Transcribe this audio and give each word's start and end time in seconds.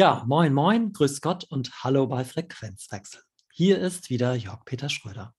Ja, 0.00 0.24
moin, 0.26 0.54
moin, 0.54 0.94
grüß 0.94 1.20
Gott 1.20 1.44
und 1.44 1.84
hallo 1.84 2.06
bei 2.06 2.24
Frequenzwechsel. 2.24 3.20
Hier 3.52 3.78
ist 3.78 4.08
wieder 4.08 4.34
Jörg 4.34 4.64
Peter 4.64 4.88
Schröder. 4.88 5.34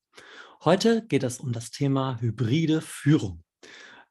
Heute 0.64 1.04
geht 1.04 1.24
es 1.24 1.40
um 1.40 1.50
das 1.50 1.72
Thema 1.72 2.20
hybride 2.20 2.80
Führung. 2.80 3.42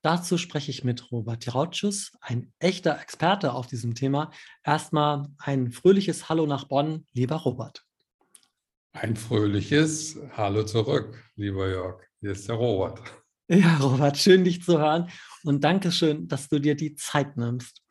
Dazu 0.02 0.38
spreche 0.38 0.70
ich 0.70 0.84
mit 0.84 1.10
Robert 1.10 1.56
Rautschus, 1.56 2.12
ein 2.20 2.52
echter 2.60 3.00
Experte 3.00 3.54
auf 3.54 3.68
diesem 3.68 3.96
Thema. 3.96 4.30
Erstmal 4.62 5.30
ein 5.38 5.72
fröhliches 5.72 6.28
Hallo 6.28 6.46
nach 6.46 6.66
Bonn, 6.66 7.08
lieber 7.14 7.38
Robert. 7.38 7.86
Ein 8.92 9.16
fröhliches 9.16 10.18
Hallo 10.36 10.66
zurück, 10.66 11.18
lieber 11.38 11.70
Jörg. 11.70 12.04
Hier 12.20 12.32
ist 12.34 12.50
der 12.50 12.56
Robert. 12.56 13.02
Ja, 13.48 13.78
Robert, 13.78 14.18
schön 14.18 14.44
dich 14.44 14.64
zu 14.64 14.80
hören 14.80 15.10
und 15.44 15.64
danke 15.64 15.94
schön, 15.94 16.28
dass 16.28 16.50
du 16.50 16.60
dir 16.60 16.76
die 16.76 16.96
Zeit 16.96 17.38
nimmst. 17.38 17.82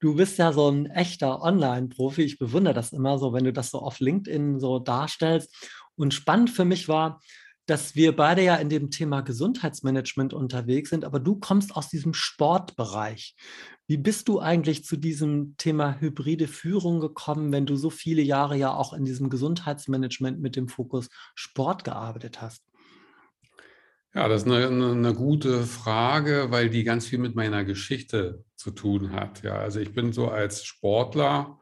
Du 0.00 0.14
bist 0.14 0.38
ja 0.38 0.52
so 0.52 0.70
ein 0.70 0.86
echter 0.86 1.42
Online-Profi. 1.42 2.22
Ich 2.22 2.38
bewundere 2.38 2.74
das 2.74 2.92
immer 2.92 3.18
so, 3.18 3.32
wenn 3.32 3.44
du 3.44 3.52
das 3.52 3.70
so 3.70 3.80
auf 3.80 3.98
LinkedIn 3.98 4.60
so 4.60 4.78
darstellst. 4.78 5.52
Und 5.96 6.14
spannend 6.14 6.50
für 6.50 6.64
mich 6.64 6.88
war, 6.88 7.20
dass 7.66 7.94
wir 7.96 8.16
beide 8.16 8.42
ja 8.42 8.56
in 8.56 8.70
dem 8.70 8.90
Thema 8.90 9.20
Gesundheitsmanagement 9.20 10.32
unterwegs 10.32 10.88
sind, 10.88 11.04
aber 11.04 11.20
du 11.20 11.36
kommst 11.36 11.76
aus 11.76 11.88
diesem 11.90 12.14
Sportbereich. 12.14 13.36
Wie 13.86 13.98
bist 13.98 14.28
du 14.28 14.40
eigentlich 14.40 14.84
zu 14.84 14.96
diesem 14.96 15.56
Thema 15.58 16.00
hybride 16.00 16.48
Führung 16.48 17.00
gekommen, 17.00 17.52
wenn 17.52 17.66
du 17.66 17.76
so 17.76 17.90
viele 17.90 18.22
Jahre 18.22 18.56
ja 18.56 18.72
auch 18.72 18.94
in 18.94 19.04
diesem 19.04 19.28
Gesundheitsmanagement 19.28 20.40
mit 20.40 20.56
dem 20.56 20.68
Fokus 20.68 21.08
Sport 21.34 21.84
gearbeitet 21.84 22.40
hast? 22.40 22.67
Ja, 24.18 24.26
das 24.26 24.42
ist 24.42 24.50
eine, 24.50 24.66
eine, 24.66 25.14
gute 25.14 25.62
Frage, 25.62 26.46
weil 26.50 26.70
die 26.70 26.82
ganz 26.82 27.06
viel 27.06 27.20
mit 27.20 27.36
meiner 27.36 27.64
Geschichte 27.64 28.42
zu 28.56 28.72
tun 28.72 29.12
hat. 29.12 29.44
Ja, 29.44 29.58
also 29.58 29.78
ich 29.78 29.92
bin 29.92 30.12
so 30.12 30.26
als 30.26 30.64
Sportler, 30.64 31.60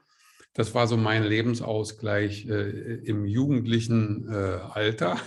das 0.55 0.75
war 0.75 0.87
so 0.87 0.97
mein 0.97 1.23
Lebensausgleich 1.23 2.49
äh, 2.49 2.95
im 3.05 3.27
jugendlichen 3.27 4.27
äh, 4.33 4.59
Alter. 4.73 5.21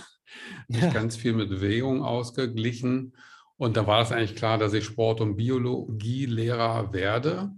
Ja. 0.68 0.90
ganz 0.90 1.16
viel 1.16 1.32
mit 1.32 1.50
Bewegung 1.50 2.02
ausgeglichen. 2.02 3.16
Und 3.56 3.76
da 3.76 3.86
war 3.86 4.02
es 4.02 4.10
eigentlich 4.10 4.34
klar, 4.34 4.58
dass 4.58 4.72
ich 4.72 4.84
Sport- 4.84 5.20
und 5.20 5.36
Biologielehrer 5.36 6.92
werde. 6.92 7.52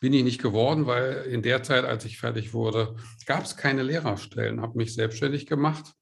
Bin 0.00 0.12
ich 0.12 0.24
nicht 0.24 0.42
geworden, 0.42 0.86
weil 0.86 1.26
in 1.30 1.42
der 1.42 1.62
Zeit, 1.62 1.84
als 1.84 2.04
ich 2.04 2.18
fertig 2.18 2.52
wurde, 2.52 2.96
gab 3.26 3.44
es 3.44 3.56
keine 3.56 3.84
Lehrerstellen. 3.84 4.60
Habe 4.60 4.76
mich 4.76 4.92
selbstständig 4.92 5.46
gemacht 5.46 5.94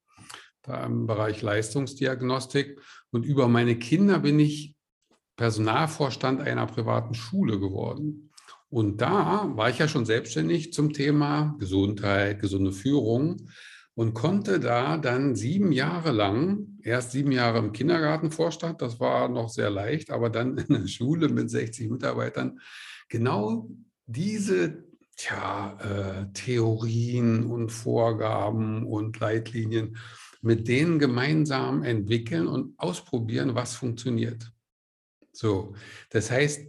da 0.63 0.85
im 0.85 1.07
Bereich 1.07 1.43
Leistungsdiagnostik. 1.43 2.81
Und 3.11 3.25
über 3.25 3.49
meine 3.49 3.79
Kinder 3.79 4.21
bin 4.21 4.39
ich 4.39 4.77
Personalvorstand 5.37 6.41
einer 6.41 6.67
privaten 6.67 7.15
Schule 7.15 7.59
geworden. 7.59 8.31
Und 8.69 9.01
da 9.01 9.51
war 9.55 9.69
ich 9.69 9.79
ja 9.79 9.89
schon 9.89 10.07
selbstständig 10.07 10.73
zum 10.73 10.93
Thema 10.93 11.57
Gesundheit, 11.59 12.41
gesunde 12.41 12.73
Führung 12.73 13.49
und 13.95 14.15
konnte 14.15 14.61
da 14.61 14.97
dann 14.97 15.35
sieben 15.35 15.73
Jahre 15.73 16.13
lang, 16.13 16.79
erst 16.83 17.13
sieben 17.13 17.33
Jahre 17.33 17.59
im 17.59 17.73
Kindergartenvorstand, 17.73 18.81
das 18.81 18.99
war 19.01 19.29
noch 19.29 19.51
sehr 19.51 19.69
leicht, 19.69 20.11
aber 20.11 20.31
dann 20.31 20.57
in 20.57 20.75
der 20.75 20.89
Schule 20.89 21.29
mit 21.29 21.51
60 21.51 21.91
Mitarbeitern, 21.91 22.61
genau 23.09 23.69
diese 24.07 24.85
tja, 25.17 25.77
äh, 25.81 26.33
Theorien 26.33 27.45
und 27.45 27.71
Vorgaben 27.71 28.87
und 28.87 29.21
Leitlinien 29.21 29.99
mit 30.43 30.69
denen 30.69 30.99
gemeinsam 30.99 31.83
entwickeln 31.83 32.47
und 32.49 32.79
ausprobieren, 32.79 33.55
was 33.55 33.75
funktioniert. 33.75 34.53
So, 35.33 35.75
das 36.11 36.31
heißt, 36.31 36.69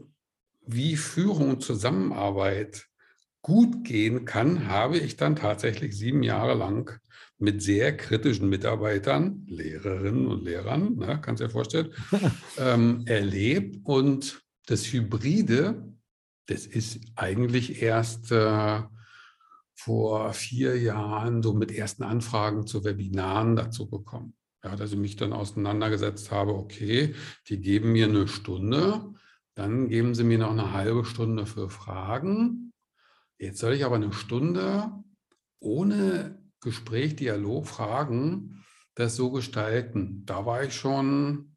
wie 0.65 0.95
Führung 0.95 1.49
und 1.49 1.63
Zusammenarbeit 1.63 2.87
gut 3.41 3.83
gehen 3.83 4.23
kann, 4.23 4.67
habe 4.67 4.97
ich 4.97 5.17
dann 5.17 5.35
tatsächlich 5.35 5.97
sieben 5.97 6.23
Jahre 6.23 6.53
lang 6.53 6.97
mit 7.39 7.61
sehr 7.61 7.97
kritischen 7.97 8.47
Mitarbeitern, 8.47 9.45
Lehrerinnen 9.47 10.27
und 10.27 10.45
Lehrern, 10.45 10.95
ne, 10.95 11.19
kannst 11.21 11.41
du 11.41 11.47
dir 11.47 11.51
vorstellen, 11.51 11.93
ähm, 12.57 13.03
erlebt. 13.05 13.81
Und 13.83 14.41
das 14.65 14.85
Hybride, 14.85 15.93
das 16.45 16.65
ist 16.65 17.01
eigentlich 17.15 17.81
erst 17.81 18.31
äh, 18.31 18.83
vor 19.83 20.33
vier 20.33 20.79
Jahren 20.79 21.43
so 21.43 21.53
mit 21.53 21.71
ersten 21.71 22.03
Anfragen 22.03 22.67
zu 22.67 22.83
Webinaren 22.83 23.55
dazu 23.55 23.89
gekommen. 23.89 24.35
Ja, 24.63 24.75
dass 24.75 24.91
ich 24.91 24.97
mich 24.97 25.15
dann 25.15 25.33
auseinandergesetzt 25.33 26.31
habe, 26.31 26.53
okay, 26.53 27.15
die 27.49 27.59
geben 27.59 27.91
mir 27.91 28.07
eine 28.07 28.27
Stunde, 28.27 29.13
dann 29.55 29.89
geben 29.89 30.15
sie 30.15 30.23
mir 30.23 30.37
noch 30.37 30.51
eine 30.51 30.71
halbe 30.71 31.03
Stunde 31.03 31.45
für 31.45 31.69
Fragen. 31.69 32.71
Jetzt 33.37 33.59
soll 33.59 33.73
ich 33.73 33.83
aber 33.83 33.95
eine 33.95 34.13
Stunde 34.13 34.89
ohne 35.59 36.41
Gespräch, 36.61 37.15
Dialog, 37.15 37.67
Fragen 37.67 38.63
das 38.95 39.15
so 39.15 39.31
gestalten. 39.31 40.25
Da 40.25 40.45
war 40.45 40.63
ich 40.63 40.75
schon 40.75 41.52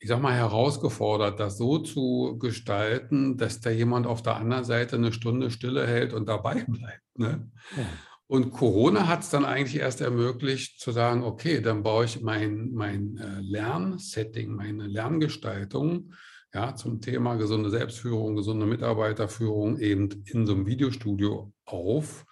ich 0.00 0.08
sag 0.08 0.22
mal, 0.22 0.34
herausgefordert, 0.34 1.38
das 1.38 1.58
so 1.58 1.78
zu 1.78 2.38
gestalten, 2.38 3.36
dass 3.36 3.60
da 3.60 3.70
jemand 3.70 4.06
auf 4.06 4.22
der 4.22 4.36
anderen 4.36 4.64
Seite 4.64 4.96
eine 4.96 5.12
Stunde 5.12 5.50
Stille 5.50 5.86
hält 5.86 6.14
und 6.14 6.26
dabei 6.26 6.64
bleibt. 6.68 7.18
Ne? 7.18 7.50
Ja. 7.76 7.86
Und 8.26 8.52
Corona 8.52 9.08
hat 9.08 9.22
es 9.22 9.30
dann 9.30 9.44
eigentlich 9.44 9.80
erst 9.80 10.00
ermöglicht 10.00 10.80
zu 10.80 10.92
sagen, 10.92 11.22
okay, 11.22 11.60
dann 11.60 11.82
baue 11.82 12.06
ich 12.06 12.22
mein, 12.22 12.70
mein 12.72 13.18
äh, 13.18 13.40
Lernsetting, 13.40 14.54
meine 14.54 14.86
Lerngestaltung 14.86 16.12
ja, 16.54 16.74
zum 16.74 17.00
Thema 17.00 17.34
gesunde 17.34 17.70
Selbstführung, 17.70 18.36
gesunde 18.36 18.66
Mitarbeiterführung 18.66 19.78
eben 19.78 20.24
in 20.26 20.46
so 20.46 20.54
einem 20.54 20.66
Videostudio 20.66 21.52
auf. 21.64 22.24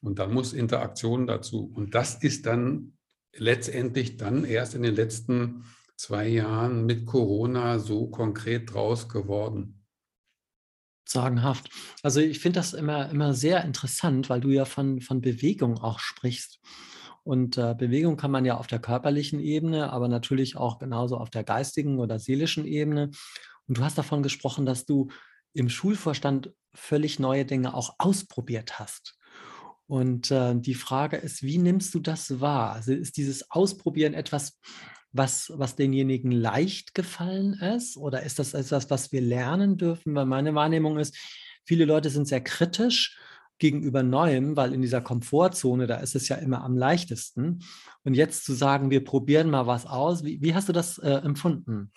Und 0.00 0.18
dann 0.18 0.32
muss 0.32 0.52
Interaktion 0.52 1.26
dazu. 1.26 1.72
Und 1.74 1.94
das 1.94 2.22
ist 2.22 2.46
dann 2.46 2.94
letztendlich 3.36 4.16
dann 4.16 4.44
erst 4.44 4.74
in 4.74 4.82
den 4.82 4.94
letzten 4.94 5.64
zwei 5.96 6.28
Jahren 6.28 6.86
mit 6.86 7.06
Corona 7.06 7.78
so 7.78 8.08
konkret 8.08 8.72
draus 8.72 9.08
geworden? 9.08 9.84
Sagenhaft. 11.06 11.70
Also 12.02 12.20
ich 12.20 12.40
finde 12.40 12.60
das 12.60 12.72
immer, 12.72 13.10
immer 13.10 13.34
sehr 13.34 13.64
interessant, 13.64 14.30
weil 14.30 14.40
du 14.40 14.50
ja 14.50 14.64
von, 14.64 15.00
von 15.00 15.20
Bewegung 15.20 15.78
auch 15.78 15.98
sprichst. 15.98 16.60
Und 17.22 17.56
äh, 17.56 17.74
Bewegung 17.76 18.16
kann 18.16 18.30
man 18.30 18.44
ja 18.44 18.56
auf 18.56 18.66
der 18.66 18.78
körperlichen 18.78 19.40
Ebene, 19.40 19.92
aber 19.92 20.08
natürlich 20.08 20.56
auch 20.56 20.78
genauso 20.78 21.16
auf 21.16 21.30
der 21.30 21.44
geistigen 21.44 21.98
oder 21.98 22.18
seelischen 22.18 22.66
Ebene. 22.66 23.10
Und 23.66 23.78
du 23.78 23.84
hast 23.84 23.96
davon 23.96 24.22
gesprochen, 24.22 24.66
dass 24.66 24.84
du 24.84 25.08
im 25.54 25.68
Schulvorstand 25.68 26.52
völlig 26.74 27.18
neue 27.18 27.44
Dinge 27.44 27.74
auch 27.74 27.94
ausprobiert 27.98 28.78
hast. 28.78 29.16
Und 29.86 30.30
äh, 30.30 30.54
die 30.58 30.74
Frage 30.74 31.16
ist, 31.16 31.42
wie 31.42 31.58
nimmst 31.58 31.94
du 31.94 32.00
das 32.00 32.40
wahr? 32.40 32.72
Also 32.72 32.92
ist 32.92 33.16
dieses 33.16 33.50
Ausprobieren 33.50 34.14
etwas, 34.14 34.58
was, 35.14 35.52
was 35.54 35.76
denjenigen 35.76 36.32
leicht 36.32 36.94
gefallen 36.94 37.54
ist? 37.54 37.96
Oder 37.96 38.24
ist 38.24 38.38
das 38.38 38.52
etwas, 38.52 38.90
was 38.90 39.12
wir 39.12 39.20
lernen 39.20 39.78
dürfen? 39.78 40.14
Weil 40.14 40.26
meine 40.26 40.54
Wahrnehmung 40.54 40.98
ist, 40.98 41.16
viele 41.64 41.84
Leute 41.84 42.10
sind 42.10 42.26
sehr 42.26 42.42
kritisch 42.42 43.16
gegenüber 43.58 44.02
Neuem, 44.02 44.56
weil 44.56 44.74
in 44.74 44.82
dieser 44.82 45.00
Komfortzone, 45.00 45.86
da 45.86 45.96
ist 45.98 46.16
es 46.16 46.28
ja 46.28 46.36
immer 46.36 46.64
am 46.64 46.76
leichtesten. 46.76 47.60
Und 48.02 48.14
jetzt 48.14 48.44
zu 48.44 48.52
sagen, 48.54 48.90
wir 48.90 49.04
probieren 49.04 49.50
mal 49.50 49.68
was 49.68 49.86
aus, 49.86 50.24
wie, 50.24 50.42
wie 50.42 50.54
hast 50.54 50.68
du 50.68 50.72
das 50.72 50.98
äh, 50.98 51.08
empfunden? 51.08 51.92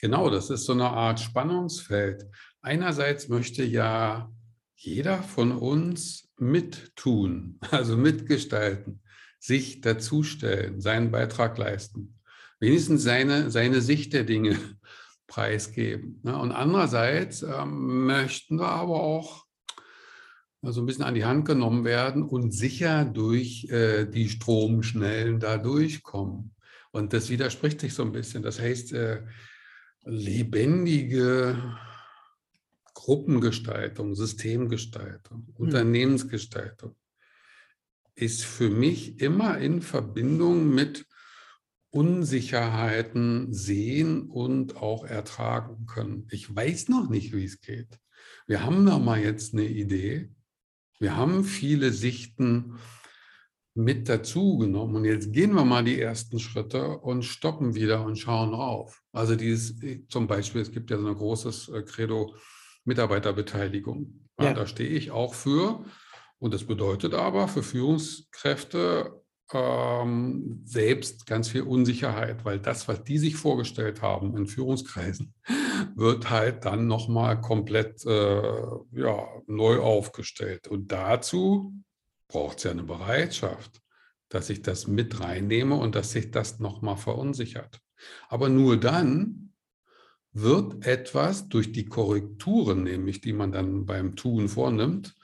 Genau, 0.00 0.30
das 0.30 0.48
ist 0.48 0.64
so 0.64 0.72
eine 0.72 0.88
Art 0.88 1.20
Spannungsfeld. 1.20 2.24
Einerseits 2.62 3.28
möchte 3.28 3.62
ja 3.62 4.32
jeder 4.74 5.22
von 5.22 5.52
uns 5.52 6.30
mittun, 6.38 7.58
also 7.70 7.96
mitgestalten 7.96 9.02
sich 9.38 9.80
dazustellen, 9.80 10.80
seinen 10.80 11.10
Beitrag 11.10 11.56
leisten, 11.58 12.18
wenigstens 12.60 13.02
seine, 13.02 13.50
seine 13.50 13.80
Sicht 13.80 14.12
der 14.12 14.24
Dinge 14.24 14.58
preisgeben. 15.26 16.20
Ne? 16.22 16.36
Und 16.36 16.52
andererseits 16.52 17.42
ähm, 17.42 18.06
möchten 18.06 18.58
wir 18.58 18.68
aber 18.68 19.00
auch 19.00 19.44
so 20.62 20.80
ein 20.80 20.86
bisschen 20.86 21.04
an 21.04 21.14
die 21.14 21.24
Hand 21.24 21.44
genommen 21.46 21.84
werden 21.84 22.22
und 22.22 22.52
sicher 22.52 23.04
durch 23.04 23.66
äh, 23.70 24.06
die 24.06 24.28
Stromschnellen 24.28 25.38
da 25.38 25.56
durchkommen. 25.56 26.54
Und 26.90 27.12
das 27.12 27.30
widerspricht 27.30 27.80
sich 27.80 27.94
so 27.94 28.02
ein 28.02 28.12
bisschen. 28.12 28.42
Das 28.42 28.58
heißt, 28.58 28.92
äh, 28.92 29.22
lebendige 30.04 31.76
Gruppengestaltung, 32.94 34.14
Systemgestaltung, 34.14 35.46
hm. 35.46 35.54
Unternehmensgestaltung 35.56 36.96
ist 38.20 38.44
für 38.44 38.70
mich 38.70 39.20
immer 39.20 39.58
in 39.58 39.80
Verbindung 39.80 40.74
mit 40.74 41.06
Unsicherheiten 41.90 43.52
sehen 43.52 44.28
und 44.28 44.76
auch 44.76 45.04
ertragen 45.04 45.86
können. 45.86 46.26
Ich 46.30 46.54
weiß 46.54 46.88
noch 46.88 47.08
nicht, 47.08 47.32
wie 47.32 47.44
es 47.44 47.60
geht. 47.60 47.98
Wir 48.46 48.64
haben 48.64 48.84
da 48.84 48.98
mal 48.98 49.20
jetzt 49.20 49.54
eine 49.54 49.66
Idee. 49.66 50.30
Wir 50.98 51.16
haben 51.16 51.44
viele 51.44 51.92
Sichten 51.92 52.78
mit 53.74 54.08
dazu 54.08 54.58
genommen. 54.58 54.96
Und 54.96 55.04
jetzt 55.04 55.32
gehen 55.32 55.54
wir 55.54 55.64
mal 55.64 55.84
die 55.84 56.00
ersten 56.00 56.40
Schritte 56.40 56.98
und 56.98 57.24
stoppen 57.24 57.76
wieder 57.76 58.04
und 58.04 58.16
schauen 58.16 58.52
rauf. 58.52 59.00
Also 59.12 59.36
dieses, 59.36 59.76
zum 60.08 60.26
Beispiel, 60.26 60.60
es 60.60 60.72
gibt 60.72 60.90
ja 60.90 60.98
so 60.98 61.06
ein 61.06 61.14
großes 61.14 61.68
äh, 61.68 61.82
Credo 61.82 62.34
Mitarbeiterbeteiligung. 62.84 64.28
Ja. 64.40 64.52
Da 64.54 64.66
stehe 64.66 64.90
ich 64.90 65.12
auch 65.12 65.34
für. 65.34 65.84
Und 66.38 66.54
das 66.54 66.64
bedeutet 66.64 67.14
aber 67.14 67.48
für 67.48 67.62
Führungskräfte 67.62 69.22
ähm, 69.52 70.62
selbst 70.64 71.26
ganz 71.26 71.48
viel 71.48 71.62
Unsicherheit, 71.62 72.44
weil 72.44 72.58
das, 72.58 72.86
was 72.86 73.02
die 73.02 73.18
sich 73.18 73.36
vorgestellt 73.36 74.02
haben 74.02 74.36
in 74.36 74.46
Führungskreisen, 74.46 75.34
wird 75.96 76.30
halt 76.30 76.64
dann 76.64 76.86
nochmal 76.86 77.40
komplett 77.40 78.04
äh, 78.04 78.52
ja, 78.92 79.28
neu 79.46 79.80
aufgestellt. 79.80 80.68
Und 80.68 80.92
dazu 80.92 81.72
braucht 82.28 82.58
es 82.58 82.64
ja 82.64 82.70
eine 82.72 82.84
Bereitschaft, 82.84 83.80
dass 84.28 84.50
ich 84.50 84.62
das 84.62 84.86
mit 84.86 85.20
reinnehme 85.20 85.74
und 85.74 85.94
dass 85.94 86.12
sich 86.12 86.30
das 86.30 86.58
nochmal 86.58 86.98
verunsichert. 86.98 87.80
Aber 88.28 88.48
nur 88.48 88.76
dann 88.76 89.54
wird 90.32 90.86
etwas 90.86 91.48
durch 91.48 91.72
die 91.72 91.86
Korrekturen, 91.86 92.84
nämlich 92.84 93.22
die 93.22 93.32
man 93.32 93.50
dann 93.50 93.86
beim 93.86 94.14
Tun 94.14 94.48
vornimmt, 94.48 95.16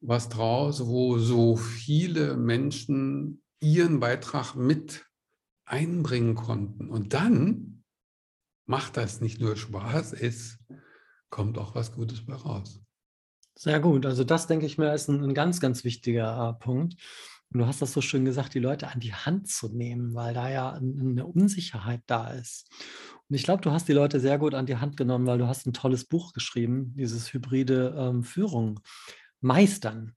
was 0.00 0.28
draus, 0.28 0.86
wo 0.86 1.18
so 1.18 1.56
viele 1.56 2.36
Menschen 2.36 3.42
ihren 3.60 4.00
Beitrag 4.00 4.54
mit 4.54 5.06
einbringen 5.64 6.34
konnten. 6.34 6.88
Und 6.88 7.12
dann 7.14 7.84
macht 8.66 8.96
das 8.96 9.20
nicht 9.20 9.40
nur 9.40 9.56
Spaß, 9.56 10.12
es 10.12 10.58
kommt 11.30 11.58
auch 11.58 11.74
was 11.74 11.92
Gutes 11.92 12.24
bei 12.24 12.34
raus. 12.34 12.80
Sehr 13.58 13.80
gut. 13.80 14.04
Also 14.04 14.22
das, 14.22 14.46
denke 14.46 14.66
ich 14.66 14.76
mir, 14.76 14.92
ist 14.92 15.08
ein, 15.08 15.22
ein 15.22 15.34
ganz, 15.34 15.60
ganz 15.60 15.82
wichtiger 15.82 16.50
äh, 16.50 16.62
Punkt. 16.62 16.94
Und 17.50 17.60
du 17.60 17.66
hast 17.66 17.80
das 17.80 17.92
so 17.92 18.00
schön 18.00 18.24
gesagt, 18.24 18.54
die 18.54 18.58
Leute 18.58 18.88
an 18.88 19.00
die 19.00 19.14
Hand 19.14 19.48
zu 19.48 19.68
nehmen, 19.68 20.14
weil 20.14 20.34
da 20.34 20.50
ja 20.50 20.72
eine 20.72 21.26
Unsicherheit 21.26 22.02
da 22.06 22.28
ist. 22.28 22.68
Und 23.28 23.34
ich 23.34 23.44
glaube, 23.44 23.62
du 23.62 23.70
hast 23.70 23.88
die 23.88 23.92
Leute 23.92 24.20
sehr 24.20 24.38
gut 24.38 24.54
an 24.54 24.66
die 24.66 24.76
Hand 24.76 24.96
genommen, 24.96 25.26
weil 25.26 25.38
du 25.38 25.46
hast 25.46 25.66
ein 25.66 25.72
tolles 25.72 26.04
Buch 26.04 26.32
geschrieben, 26.32 26.94
dieses 26.96 27.32
hybride 27.32 27.94
ähm, 27.96 28.24
Führung 28.24 28.80
meistern. 29.46 30.14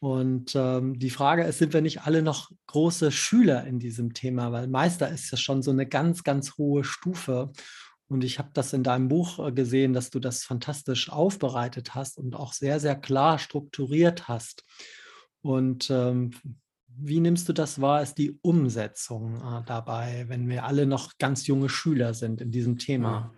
Und 0.00 0.54
ähm, 0.54 0.98
die 0.98 1.10
Frage 1.10 1.44
ist, 1.44 1.58
sind 1.58 1.72
wir 1.72 1.80
nicht 1.80 2.02
alle 2.02 2.22
noch 2.22 2.50
große 2.66 3.10
Schüler 3.10 3.64
in 3.64 3.78
diesem 3.78 4.12
Thema? 4.12 4.52
Weil 4.52 4.68
Meister 4.68 5.08
ist 5.08 5.30
ja 5.30 5.38
schon 5.38 5.62
so 5.62 5.70
eine 5.70 5.86
ganz, 5.86 6.22
ganz 6.22 6.58
hohe 6.58 6.84
Stufe. 6.84 7.50
Und 8.08 8.22
ich 8.22 8.38
habe 8.38 8.50
das 8.52 8.72
in 8.72 8.82
deinem 8.82 9.08
Buch 9.08 9.44
äh, 9.44 9.52
gesehen, 9.52 9.94
dass 9.94 10.10
du 10.10 10.20
das 10.20 10.44
fantastisch 10.44 11.10
aufbereitet 11.10 11.94
hast 11.94 12.18
und 12.18 12.36
auch 12.36 12.52
sehr, 12.52 12.78
sehr 12.78 12.94
klar 12.94 13.38
strukturiert 13.38 14.28
hast. 14.28 14.64
Und 15.40 15.90
ähm, 15.90 16.32
wie 16.98 17.20
nimmst 17.20 17.48
du 17.48 17.52
das 17.52 17.80
wahr, 17.80 18.02
ist 18.02 18.14
die 18.14 18.38
Umsetzung 18.42 19.36
äh, 19.36 19.62
dabei, 19.66 20.26
wenn 20.28 20.48
wir 20.48 20.64
alle 20.64 20.86
noch 20.86 21.18
ganz 21.18 21.46
junge 21.46 21.68
Schüler 21.68 22.14
sind 22.14 22.40
in 22.40 22.50
diesem 22.50 22.78
Thema? 22.78 23.32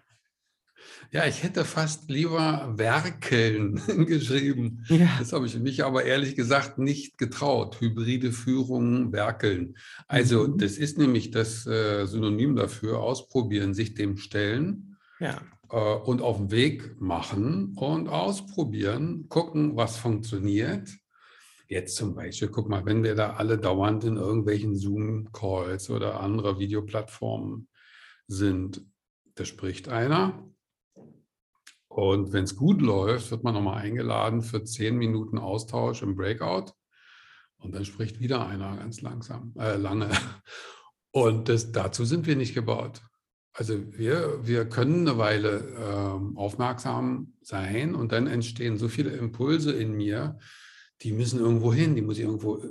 Ja, 1.10 1.26
ich 1.26 1.42
hätte 1.42 1.64
fast 1.64 2.10
lieber 2.10 2.74
Werkeln 2.76 3.80
geschrieben. 4.06 4.84
Ja. 4.88 5.08
Das 5.18 5.32
habe 5.32 5.46
ich 5.46 5.58
mich 5.58 5.84
aber 5.84 6.04
ehrlich 6.04 6.36
gesagt 6.36 6.78
nicht 6.78 7.16
getraut. 7.16 7.80
Hybride 7.80 8.32
Führung, 8.32 9.12
Werkeln. 9.12 9.76
Also 10.06 10.46
mhm. 10.46 10.58
das 10.58 10.72
ist 10.76 10.98
nämlich 10.98 11.30
das 11.30 11.66
äh, 11.66 12.06
Synonym 12.06 12.56
dafür, 12.56 13.00
ausprobieren, 13.00 13.74
sich 13.74 13.94
dem 13.94 14.18
stellen. 14.18 14.96
Ja. 15.18 15.40
Äh, 15.70 15.76
und 15.76 16.22
auf 16.22 16.36
den 16.38 16.50
Weg 16.50 17.00
machen 17.00 17.74
und 17.76 18.08
ausprobieren, 18.08 19.28
gucken, 19.28 19.76
was 19.76 19.96
funktioniert. 19.96 20.88
Jetzt 21.68 21.96
zum 21.96 22.14
Beispiel, 22.14 22.48
guck 22.48 22.68
mal, 22.68 22.86
wenn 22.86 23.02
wir 23.02 23.14
da 23.14 23.34
alle 23.34 23.58
dauernd 23.58 24.04
in 24.04 24.16
irgendwelchen 24.16 24.74
Zoom-Calls 24.74 25.90
oder 25.90 26.20
andere 26.20 26.58
Videoplattformen 26.58 27.68
sind, 28.26 28.82
da 29.34 29.44
spricht 29.44 29.88
einer, 29.88 30.48
und 31.98 32.32
wenn 32.32 32.44
es 32.44 32.54
gut 32.54 32.80
läuft, 32.80 33.32
wird 33.32 33.42
man 33.42 33.54
nochmal 33.54 33.82
eingeladen 33.82 34.42
für 34.42 34.62
zehn 34.62 34.96
Minuten 34.96 35.36
Austausch 35.36 36.00
im 36.02 36.14
Breakout. 36.14 36.72
Und 37.56 37.74
dann 37.74 37.84
spricht 37.84 38.20
wieder 38.20 38.46
einer 38.46 38.76
ganz 38.76 39.00
langsam, 39.00 39.52
äh, 39.58 39.74
lange. 39.74 40.08
Und 41.10 41.48
das, 41.48 41.72
dazu 41.72 42.04
sind 42.04 42.28
wir 42.28 42.36
nicht 42.36 42.54
gebaut. 42.54 43.02
Also 43.52 43.74
wir, 43.98 44.46
wir 44.46 44.68
können 44.68 45.08
eine 45.08 45.18
Weile 45.18 45.58
äh, 45.76 46.38
aufmerksam 46.38 47.32
sein 47.40 47.96
und 47.96 48.12
dann 48.12 48.28
entstehen 48.28 48.78
so 48.78 48.86
viele 48.86 49.10
Impulse 49.10 49.72
in 49.72 49.96
mir, 49.96 50.38
die 51.02 51.12
müssen 51.12 51.40
irgendwo 51.40 51.72
hin, 51.72 51.96
die 51.96 52.02
muss 52.02 52.18
ich 52.18 52.24
irgendwo 52.24 52.58
äh, 52.58 52.70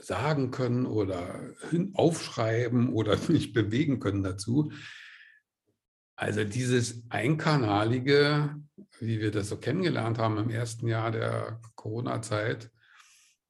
sagen 0.00 0.50
können 0.50 0.86
oder 0.86 1.52
aufschreiben 1.92 2.88
oder 2.88 3.16
mich 3.28 3.52
bewegen 3.52 4.00
können 4.00 4.24
dazu. 4.24 4.72
Also 6.16 6.44
dieses 6.44 7.02
einkanalige, 7.10 8.54
wie 9.00 9.20
wir 9.20 9.30
das 9.30 9.48
so 9.48 9.56
kennengelernt 9.56 10.18
haben 10.18 10.38
im 10.38 10.50
ersten 10.50 10.86
Jahr 10.86 11.10
der 11.10 11.60
Corona-Zeit, 11.74 12.70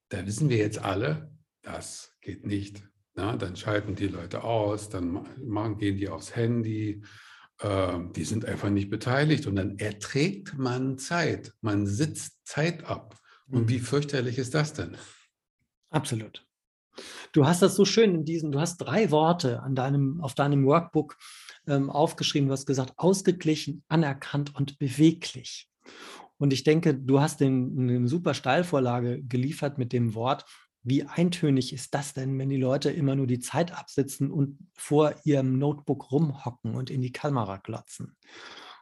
da 0.09 0.27
wissen 0.27 0.49
wir 0.49 0.57
jetzt 0.57 0.79
alle, 0.79 1.31
das 1.63 2.13
geht 2.21 2.47
nicht. 2.47 2.83
Na, 3.15 3.37
dann 3.37 3.57
schalten 3.57 3.95
die 3.95 4.09
Leute 4.09 4.43
aus, 4.43 4.89
dann 4.89 5.27
machen, 5.45 5.79
gehen 5.79 5.99
die 5.99 6.09
aufs 6.09 6.35
Handy, 6.35 7.05
äh, 7.61 7.99
die 8.17 8.25
sind 8.25 8.45
einfach 8.45 8.71
nicht 8.71 8.91
beteiligt 8.91 9.47
und 9.47 9.57
dann 9.57 9.79
erträgt 9.79 10.59
man 10.59 10.99
Zeit, 10.99 11.53
man 11.61 11.87
sitzt 11.87 12.47
Zeit 12.47 12.85
ab. 12.85 13.17
Und 13.47 13.69
wie 13.69 13.79
mhm. 13.79 13.83
fürchterlich 13.83 14.39
ist 14.39 14.55
das 14.55 14.73
denn? 14.73 14.97
Absolut. 15.91 16.47
Du 17.33 17.47
hast 17.47 17.63
das 17.63 17.77
so 17.77 17.85
schön 17.85 18.15
in 18.15 18.25
diesen, 18.25 18.53
du 18.53 18.61
hast 18.61 18.79
drei 18.79 19.11
Worte 19.11 19.63
an 19.63 19.75
deinem, 19.75 20.21
auf 20.21 20.35
deinem 20.35 20.65
Workbook 20.65 21.17
ähm, 21.67 21.91
aufgeschrieben. 21.91 22.49
Du 22.49 22.53
hast 22.53 22.67
gesagt, 22.67 22.95
ausgeglichen, 22.97 23.83
anerkannt 23.89 24.55
und 24.55 24.79
beweglich. 24.79 25.69
Und 26.39 26.53
ich 26.53 26.65
denke, 26.65 26.95
du 26.95 27.21
hast 27.21 27.41
den, 27.41 27.79
eine 27.79 28.09
super 28.09 28.35
Steilvorlage 28.35 29.23
geliefert 29.23 29.79
mit 29.79 29.93
dem 29.93 30.15
Wort. 30.15 30.45
Wie 30.83 31.05
eintönig 31.05 31.73
ist 31.73 31.95
das 31.95 32.13
denn, 32.13 32.39
wenn 32.39 32.51
die 32.51 32.59
Leute 32.59 32.91
immer 32.91 33.15
nur 33.15 33.27
die 33.27 33.39
Zeit 33.39 33.73
absitzen 33.73 34.31
und 34.31 34.59
vor 34.75 35.15
ihrem 35.25 35.59
Notebook 35.59 36.11
rumhocken 36.13 36.75
und 36.75 36.91
in 36.91 37.01
die 37.01 37.13
Kamera 37.13 37.57
glotzen? 37.59 38.17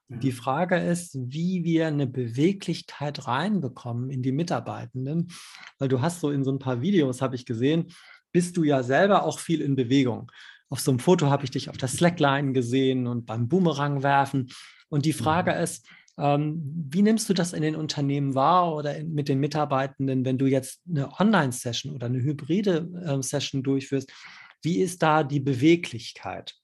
Die 0.08 0.32
Frage 0.32 0.76
ist, 0.76 1.16
wie 1.18 1.64
wir 1.64 1.86
eine 1.86 2.06
Beweglichkeit 2.06 3.26
reinbekommen 3.26 4.10
in 4.10 4.22
die 4.22 4.32
Mitarbeitenden, 4.32 5.30
weil 5.78 5.88
du 5.88 6.02
hast 6.02 6.20
so 6.20 6.30
in 6.30 6.44
so 6.44 6.52
ein 6.52 6.58
paar 6.58 6.82
Videos, 6.82 7.22
habe 7.22 7.34
ich 7.34 7.46
gesehen, 7.46 7.92
bist 8.30 8.56
du 8.56 8.64
ja 8.64 8.82
selber 8.82 9.24
auch 9.24 9.38
viel 9.38 9.60
in 9.62 9.74
Bewegung 9.74 10.30
auf 10.72 10.80
so 10.80 10.90
einem 10.90 11.00
Foto 11.00 11.28
habe 11.28 11.44
ich 11.44 11.50
dich 11.50 11.68
auf 11.68 11.76
der 11.76 11.88
Slackline 11.88 12.52
gesehen 12.52 13.06
und 13.06 13.26
beim 13.26 13.46
Boomerang 13.46 14.02
werfen. 14.02 14.50
Und 14.88 15.04
die 15.04 15.12
Frage 15.12 15.52
mhm. 15.52 15.58
ist, 15.58 15.86
ähm, 16.18 16.62
wie 16.90 17.02
nimmst 17.02 17.28
du 17.28 17.34
das 17.34 17.52
in 17.52 17.60
den 17.60 17.76
Unternehmen 17.76 18.34
wahr 18.34 18.74
oder 18.74 18.96
in, 18.96 19.12
mit 19.12 19.28
den 19.28 19.38
Mitarbeitenden, 19.38 20.24
wenn 20.24 20.38
du 20.38 20.46
jetzt 20.46 20.80
eine 20.88 21.12
Online-Session 21.20 21.94
oder 21.94 22.06
eine 22.06 22.22
hybride 22.22 22.88
äh, 23.04 23.22
Session 23.22 23.62
durchführst? 23.62 24.10
Wie 24.62 24.80
ist 24.80 25.02
da 25.02 25.24
die 25.24 25.40
Beweglichkeit? 25.40 26.54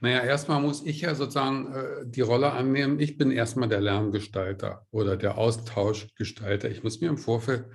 Naja, 0.00 0.22
erstmal 0.22 0.60
muss 0.60 0.84
ich 0.84 1.00
ja 1.00 1.14
sozusagen 1.14 1.72
äh, 1.72 2.06
die 2.06 2.20
Rolle 2.20 2.52
annehmen. 2.52 3.00
Ich 3.00 3.16
bin 3.16 3.30
erstmal 3.30 3.68
der 3.68 3.80
Lerngestalter 3.80 4.86
oder 4.90 5.16
der 5.16 5.38
Austauschgestalter. 5.38 6.70
Ich 6.70 6.84
muss 6.84 7.00
mir 7.00 7.08
im 7.08 7.18
Vorfeld 7.18 7.66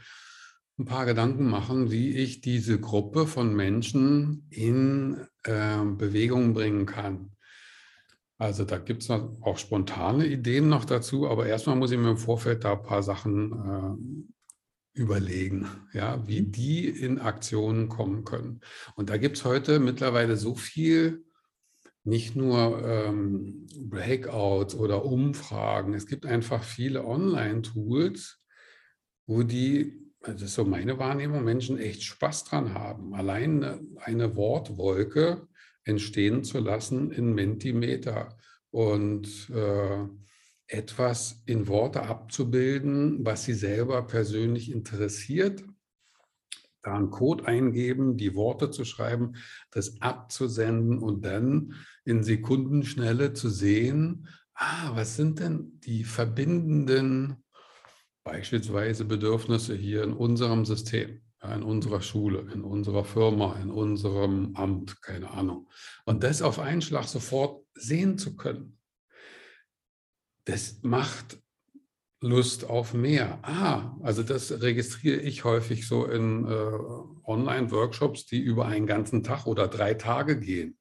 ein 0.79 0.85
paar 0.85 1.05
Gedanken 1.05 1.49
machen, 1.49 1.91
wie 1.91 2.15
ich 2.15 2.41
diese 2.41 2.79
Gruppe 2.79 3.27
von 3.27 3.53
Menschen 3.53 4.47
in 4.49 5.27
äh, 5.43 5.83
Bewegung 5.83 6.53
bringen 6.53 6.85
kann. 6.85 7.35
Also 8.37 8.63
da 8.63 8.77
gibt 8.77 9.03
es 9.03 9.09
auch 9.09 9.57
spontane 9.57 10.25
Ideen 10.25 10.67
noch 10.67 10.85
dazu, 10.85 11.29
aber 11.29 11.45
erstmal 11.45 11.75
muss 11.75 11.91
ich 11.91 11.99
mir 11.99 12.11
im 12.11 12.17
Vorfeld 12.17 12.63
da 12.63 12.73
ein 12.73 12.83
paar 12.83 13.03
Sachen 13.03 13.51
äh, 14.95 14.99
überlegen, 14.99 15.67
ja, 15.93 16.25
wie 16.27 16.41
die 16.41 16.87
in 16.87 17.19
Aktionen 17.19 17.89
kommen 17.89 18.23
können. 18.23 18.61
Und 18.95 19.09
da 19.09 19.17
gibt 19.17 19.37
es 19.37 19.45
heute 19.45 19.79
mittlerweile 19.79 20.37
so 20.37 20.55
viel 20.55 21.25
nicht 22.03 22.35
nur 22.35 22.83
ähm, 22.85 23.67
Breakouts 23.89 24.75
oder 24.75 25.05
Umfragen. 25.05 25.93
Es 25.93 26.05
gibt 26.05 26.25
einfach 26.25 26.63
viele 26.63 27.05
Online-Tools, 27.05 28.41
wo 29.25 29.43
die 29.43 30.03
das 30.23 30.41
ist 30.41 30.53
so 30.55 30.63
meine 30.63 30.97
Wahrnehmung, 30.97 31.43
Menschen 31.43 31.77
echt 31.77 32.03
Spaß 32.03 32.45
dran 32.45 32.73
haben, 32.73 33.13
allein 33.13 33.97
eine 33.97 34.35
Wortwolke 34.35 35.47
entstehen 35.83 36.43
zu 36.43 36.59
lassen 36.59 37.11
in 37.11 37.33
Mentimeter 37.33 38.37
und 38.71 39.49
äh, 39.49 40.07
etwas 40.67 41.43
in 41.45 41.67
Worte 41.67 42.03
abzubilden, 42.03 43.25
was 43.25 43.43
sie 43.43 43.53
selber 43.53 44.07
persönlich 44.07 44.71
interessiert, 44.71 45.63
da 46.83 46.95
einen 46.95 47.09
Code 47.09 47.47
eingeben, 47.47 48.17
die 48.17 48.35
Worte 48.35 48.69
zu 48.69 48.85
schreiben, 48.85 49.35
das 49.71 50.01
abzusenden 50.01 50.99
und 50.99 51.25
dann 51.25 51.73
in 52.05 52.23
Sekundenschnelle 52.23 53.33
zu 53.33 53.49
sehen, 53.49 54.27
ah, 54.53 54.91
was 54.93 55.15
sind 55.15 55.39
denn 55.39 55.79
die 55.79 56.03
verbindenden 56.03 57.43
beispielsweise 58.23 59.05
Bedürfnisse 59.05 59.75
hier 59.75 60.03
in 60.03 60.13
unserem 60.13 60.65
System, 60.65 61.21
in 61.43 61.63
unserer 61.63 62.01
Schule, 62.01 62.51
in 62.53 62.63
unserer 62.63 63.03
Firma, 63.03 63.57
in 63.61 63.69
unserem 63.69 64.55
Amt, 64.55 65.01
keine 65.01 65.31
Ahnung. 65.31 65.69
Und 66.05 66.23
das 66.23 66.41
auf 66.41 66.59
einen 66.59 66.81
Schlag 66.81 67.05
sofort 67.05 67.65
sehen 67.73 68.17
zu 68.17 68.35
können, 68.35 68.77
das 70.45 70.79
macht 70.83 71.42
Lust 72.23 72.69
auf 72.69 72.93
mehr. 72.93 73.39
Ah, 73.41 73.97
also 74.01 74.23
das 74.23 74.61
registriere 74.61 75.19
ich 75.19 75.43
häufig 75.43 75.87
so 75.87 76.05
in 76.05 76.45
äh, 76.45 76.71
Online-Workshops, 77.25 78.25
die 78.25 78.39
über 78.39 78.65
einen 78.65 78.87
ganzen 78.87 79.23
Tag 79.23 79.45
oder 79.45 79.67
drei 79.67 79.93
Tage 79.93 80.39
gehen. 80.39 80.77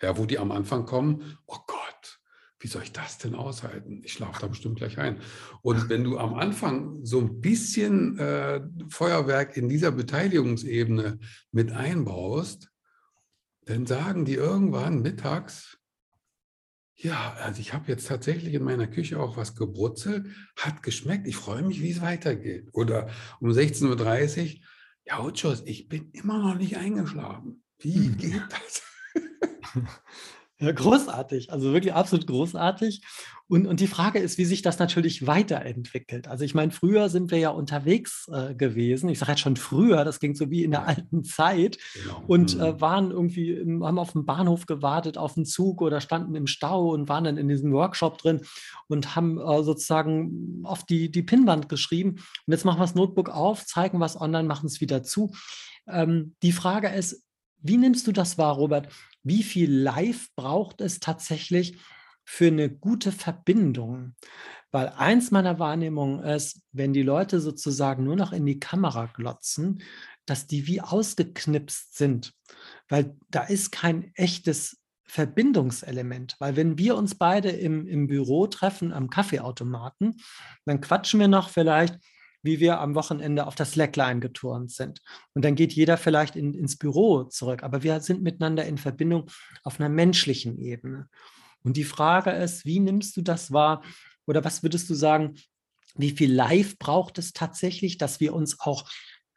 Ja, 0.00 0.16
wo 0.16 0.26
die 0.26 0.38
am 0.38 0.52
Anfang 0.52 0.86
kommen, 0.86 1.38
oh 1.46 1.58
Gott, 1.66 2.20
wie 2.60 2.68
soll 2.68 2.84
ich 2.84 2.92
das 2.92 3.18
denn 3.18 3.34
aushalten? 3.34 4.02
Ich 4.04 4.12
schlafe 4.12 4.40
da 4.40 4.46
bestimmt 4.46 4.76
gleich 4.76 4.96
ein. 4.98 5.20
Und 5.62 5.88
wenn 5.88 6.04
du 6.04 6.18
am 6.18 6.34
Anfang 6.34 7.04
so 7.04 7.18
ein 7.18 7.40
bisschen 7.40 8.18
äh, 8.18 8.60
Feuerwerk 8.88 9.56
in 9.56 9.68
dieser 9.68 9.90
Beteiligungsebene 9.90 11.18
mit 11.50 11.72
einbaust, 11.72 12.70
dann 13.66 13.86
sagen 13.86 14.24
die 14.24 14.34
irgendwann 14.34 15.02
mittags, 15.02 15.78
ja, 16.96 17.34
also 17.40 17.60
ich 17.60 17.72
habe 17.72 17.90
jetzt 17.90 18.06
tatsächlich 18.06 18.54
in 18.54 18.62
meiner 18.64 18.86
Küche 18.86 19.18
auch 19.18 19.36
was 19.36 19.56
gebrutzelt, 19.56 20.26
hat 20.56 20.82
geschmeckt, 20.82 21.26
ich 21.26 21.36
freue 21.36 21.62
mich, 21.62 21.82
wie 21.82 21.90
es 21.90 22.00
weitergeht. 22.00 22.68
Oder 22.72 23.08
um 23.40 23.50
16.30 23.50 24.42
Uhr, 24.42 24.60
ja, 25.06 25.22
Uchos, 25.22 25.62
ich 25.66 25.88
bin 25.88 26.10
immer 26.12 26.38
noch 26.38 26.56
nicht 26.56 26.76
eingeschlafen. 26.76 27.62
Wie 27.78 28.06
hm. 28.06 28.16
geht 28.16 28.42
das? 28.50 28.82
Ja, 30.64 30.72
großartig, 30.72 31.52
also 31.52 31.72
wirklich 31.72 31.92
absolut 31.92 32.26
großartig. 32.26 33.02
Und, 33.46 33.66
und 33.66 33.80
die 33.80 33.86
Frage 33.86 34.20
ist, 34.20 34.38
wie 34.38 34.46
sich 34.46 34.62
das 34.62 34.78
natürlich 34.78 35.26
weiterentwickelt. 35.26 36.28
Also 36.28 36.44
ich 36.44 36.54
meine, 36.54 36.72
früher 36.72 37.10
sind 37.10 37.30
wir 37.30 37.38
ja 37.38 37.50
unterwegs 37.50 38.26
äh, 38.32 38.54
gewesen. 38.54 39.10
Ich 39.10 39.18
sage 39.18 39.32
jetzt 39.32 39.42
schon 39.42 39.56
früher, 39.56 40.04
das 40.04 40.20
ging 40.20 40.34
so 40.34 40.48
wie 40.48 40.64
in 40.64 40.70
der 40.70 40.86
alten 40.86 41.24
Zeit. 41.24 41.76
Genau. 41.92 42.22
Und 42.26 42.58
äh, 42.58 42.72
mhm. 42.72 42.80
waren 42.80 43.10
irgendwie, 43.10 43.50
im, 43.50 43.84
haben 43.84 43.98
auf 43.98 44.12
dem 44.12 44.24
Bahnhof 44.24 44.64
gewartet, 44.64 45.18
auf 45.18 45.34
den 45.34 45.44
Zug 45.44 45.82
oder 45.82 46.00
standen 46.00 46.34
im 46.34 46.46
Stau 46.46 46.94
und 46.94 47.08
waren 47.10 47.24
dann 47.24 47.36
in 47.36 47.48
diesem 47.48 47.72
Workshop 47.72 48.16
drin 48.16 48.40
und 48.88 49.14
haben 49.14 49.38
äh, 49.38 49.62
sozusagen 49.62 50.62
auf 50.64 50.84
die, 50.84 51.10
die 51.10 51.22
Pinnwand 51.22 51.68
geschrieben. 51.68 52.12
Und 52.46 52.52
jetzt 52.52 52.64
machen 52.64 52.78
wir 52.78 52.84
das 52.84 52.94
Notebook 52.94 53.28
auf, 53.28 53.66
zeigen 53.66 54.00
was 54.00 54.18
online, 54.18 54.48
machen 54.48 54.66
es 54.66 54.80
wieder 54.80 55.02
zu. 55.02 55.32
Ähm, 55.86 56.34
die 56.42 56.52
Frage 56.52 56.88
ist, 56.88 57.22
wie 57.60 57.76
nimmst 57.76 58.06
du 58.06 58.12
das 58.12 58.38
wahr, 58.38 58.54
Robert? 58.54 58.88
Wie 59.24 59.42
viel 59.42 59.72
Live 59.72 60.28
braucht 60.36 60.80
es 60.80 61.00
tatsächlich 61.00 61.78
für 62.24 62.46
eine 62.46 62.70
gute 62.70 63.10
Verbindung? 63.10 64.14
Weil 64.70 64.88
eins 64.88 65.30
meiner 65.30 65.58
Wahrnehmungen 65.58 66.22
ist, 66.22 66.60
wenn 66.72 66.92
die 66.92 67.02
Leute 67.02 67.40
sozusagen 67.40 68.04
nur 68.04 68.16
noch 68.16 68.32
in 68.32 68.44
die 68.46 68.60
Kamera 68.60 69.06
glotzen, 69.06 69.82
dass 70.26 70.46
die 70.46 70.66
wie 70.66 70.80
ausgeknipst 70.80 71.96
sind, 71.96 72.32
weil 72.88 73.16
da 73.30 73.42
ist 73.44 73.72
kein 73.72 74.12
echtes 74.14 74.78
Verbindungselement. 75.06 76.34
Weil 76.38 76.56
wenn 76.56 76.78
wir 76.78 76.96
uns 76.96 77.14
beide 77.14 77.50
im, 77.50 77.86
im 77.86 78.06
Büro 78.06 78.46
treffen 78.46 78.92
am 78.92 79.10
Kaffeeautomaten, 79.10 80.16
dann 80.64 80.80
quatschen 80.80 81.20
wir 81.20 81.28
noch 81.28 81.50
vielleicht 81.50 81.98
wie 82.44 82.60
wir 82.60 82.78
am 82.78 82.94
Wochenende 82.94 83.46
auf 83.46 83.54
das 83.54 83.72
Slackline 83.72 84.20
geturnt 84.20 84.70
sind. 84.70 85.00
Und 85.32 85.44
dann 85.44 85.56
geht 85.56 85.72
jeder 85.72 85.96
vielleicht 85.96 86.36
in, 86.36 86.54
ins 86.54 86.76
Büro 86.76 87.24
zurück, 87.24 87.62
aber 87.62 87.82
wir 87.82 88.00
sind 88.00 88.22
miteinander 88.22 88.64
in 88.66 88.78
Verbindung 88.78 89.30
auf 89.64 89.80
einer 89.80 89.88
menschlichen 89.88 90.58
Ebene. 90.58 91.08
Und 91.62 91.76
die 91.78 91.84
Frage 91.84 92.30
ist, 92.30 92.66
wie 92.66 92.78
nimmst 92.78 93.16
du 93.16 93.22
das 93.22 93.50
wahr? 93.50 93.82
Oder 94.26 94.44
was 94.44 94.62
würdest 94.62 94.88
du 94.90 94.94
sagen, 94.94 95.34
wie 95.96 96.10
viel 96.10 96.32
Live 96.32 96.78
braucht 96.78 97.18
es 97.18 97.32
tatsächlich, 97.32 97.96
dass 97.96 98.20
wir 98.20 98.34
uns 98.34 98.60
auch 98.60 98.88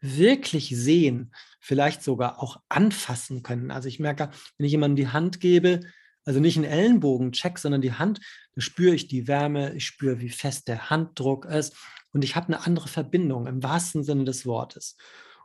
wirklich 0.01 0.69
sehen, 0.75 1.33
vielleicht 1.61 2.03
sogar 2.03 2.43
auch 2.43 2.57
anfassen 2.67 3.41
können? 3.41 3.71
Also 3.71 3.87
ich 3.87 3.99
merke, 3.99 4.31
wenn 4.57 4.65
ich 4.65 4.71
jemandem 4.71 4.97
die 4.97 5.11
Hand 5.13 5.39
gebe, 5.39 5.79
also 6.25 6.41
nicht 6.41 6.57
einen 6.57 6.65
Ellenbogen-Check, 6.65 7.57
sondern 7.57 7.81
die 7.81 7.93
Hand, 7.93 8.19
da 8.53 8.61
spüre 8.61 8.93
ich 8.93 9.07
die 9.07 9.29
Wärme, 9.29 9.73
ich 9.75 9.85
spüre, 9.85 10.19
wie 10.19 10.29
fest 10.29 10.67
der 10.67 10.89
Handdruck 10.89 11.45
ist 11.45 11.73
und 12.17 12.23
ich 12.23 12.35
habe 12.35 12.47
eine 12.47 12.65
andere 12.65 12.87
Verbindung 12.87 13.45
im 13.45 13.61
wahrsten 13.61 14.03
Sinne 14.03 14.23
des 14.23 14.47
Wortes. 14.47 14.97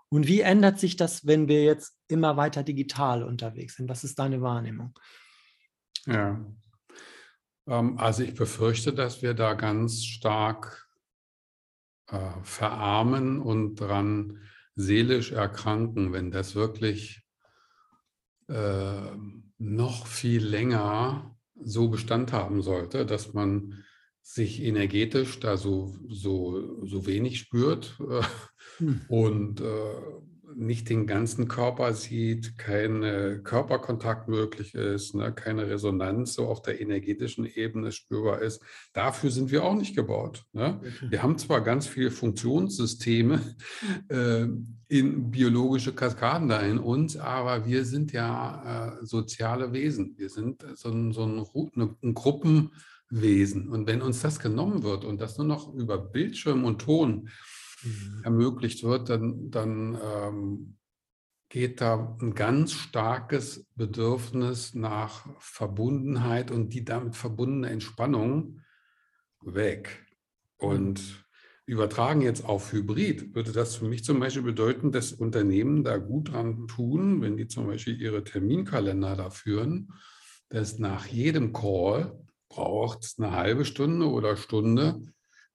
Und 0.09 0.27
wie 0.27 0.41
ändert 0.41 0.79
sich 0.79 0.97
das, 0.97 1.27
wenn 1.27 1.47
wir 1.47 1.63
jetzt 1.65 1.95
immer 2.09 2.39
weiter 2.39 2.63
digital 2.63 3.25
unterwegs 3.25 3.77
sind? 3.77 3.91
Was 3.91 4.05
ist 4.05 4.19
deine 4.19 4.41
Wahrnehmung? 4.41 4.99
Ja, 6.07 6.41
ähm, 7.67 7.99
also 7.99 8.23
ich 8.23 8.33
befürchte, 8.33 8.95
dass 8.95 9.21
wir 9.21 9.35
da 9.35 9.53
ganz 9.53 10.03
stark 10.07 10.89
äh, 12.07 12.31
verarmen 12.43 13.39
und 13.39 13.75
dran 13.75 14.41
seelisch 14.75 15.33
erkranken, 15.33 16.15
wenn 16.15 16.31
das 16.31 16.55
wirklich 16.55 17.23
äh, 18.49 19.11
noch 19.59 20.07
viel 20.07 20.43
länger 20.43 21.37
so 21.55 21.91
Bestand 21.91 22.33
haben 22.33 22.63
sollte, 22.63 23.05
dass 23.05 23.35
man 23.35 23.85
sich 24.23 24.63
energetisch 24.63 25.41
da 25.41 25.57
so, 25.57 25.95
so, 26.09 26.85
so 26.87 27.07
wenig 27.07 27.39
spürt 27.39 27.99
äh, 28.01 28.23
hm. 28.79 29.01
und 29.09 29.61
äh, 29.61 29.65
nicht 30.57 30.89
den 30.89 31.07
ganzen 31.07 31.49
Körper 31.49 31.93
sieht, 31.95 32.59
kein 32.59 33.43
Körperkontakt 33.43 34.29
möglich 34.29 34.75
ist, 34.75 35.15
ne, 35.15 35.33
keine 35.33 35.69
Resonanz 35.69 36.35
so 36.35 36.47
auf 36.47 36.63
der 36.63 36.81
energetischen 36.81 37.47
Ebene 37.47 37.93
spürbar 37.93 38.41
ist. 38.43 38.63
Dafür 38.93 39.31
sind 39.31 39.51
wir 39.51 39.65
auch 39.65 39.75
nicht 39.75 39.97
gebaut. 39.97 40.45
Ne? 40.53 40.81
Wir 41.09 41.23
haben 41.23 41.39
zwar 41.39 41.63
ganz 41.63 41.87
viele 41.87 42.11
Funktionssysteme 42.11 43.41
äh, 44.09 44.47
in 44.89 45.31
biologische 45.31 45.95
Kaskaden 45.95 46.49
da 46.49 46.61
in 46.61 46.79
uns, 46.79 47.17
aber 47.17 47.67
wir 47.67 47.85
sind 47.85 48.13
ja 48.13 48.99
äh, 49.01 49.07
soziale 49.07 49.73
Wesen. 49.73 50.15
Wir 50.19 50.29
sind 50.29 50.65
so 50.75 50.91
ein, 50.91 51.13
so 51.13 51.25
ein, 51.25 51.47
ein 52.03 52.15
Gruppen- 52.15 52.71
Wesen. 53.13 53.69
Und 53.69 53.87
wenn 53.87 54.01
uns 54.01 54.23
das 54.23 54.41
genommen 54.41 54.83
wird 54.83 55.05
und 55.05 55.21
das 55.21 55.37
nur 55.37 55.47
noch 55.47 55.73
über 55.75 55.99
Bildschirm 55.99 56.65
und 56.65 56.81
Ton 56.81 57.29
mhm. 57.83 58.23
ermöglicht 58.25 58.83
wird, 58.85 59.11
dann, 59.11 59.51
dann 59.51 59.99
ähm, 60.03 60.77
geht 61.51 61.83
da 61.83 62.17
ein 62.23 62.35
ganz 62.35 62.73
starkes 62.73 63.67
Bedürfnis 63.77 64.75
nach 64.75 65.29
Verbundenheit 65.39 66.51
und 66.51 66.73
die 66.73 66.87
damit 66.87 67.15
verbundene 67.15 67.69
Entspannung 67.69 68.61
weg. 69.43 70.07
Und 70.57 71.01
mhm. 71.01 71.17
übertragen 71.67 72.23
jetzt 72.23 72.47
auf 72.47 72.73
Hybrid, 72.73 73.35
würde 73.35 73.53
das 73.53 73.77
für 73.77 73.85
mich 73.85 74.05
zum 74.05 74.21
Beispiel 74.21 74.43
bedeuten, 74.43 74.91
dass 74.91 75.13
Unternehmen 75.13 75.85
da 75.85 75.99
gut 75.99 76.33
dran 76.33 76.67
tun, 76.67 77.21
wenn 77.21 77.37
die 77.37 77.47
zum 77.47 77.67
Beispiel 77.67 78.01
ihre 78.01 78.25
Terminkalender 78.25 79.17
da 79.17 79.29
führen, 79.29 79.93
dass 80.49 80.79
nach 80.79 81.07
jedem 81.07 81.53
Call 81.53 82.22
braucht 82.53 83.05
es 83.05 83.19
eine 83.19 83.33
halbe 83.33 83.65
Stunde 83.65 84.09
oder 84.09 84.37
Stunde, 84.37 85.01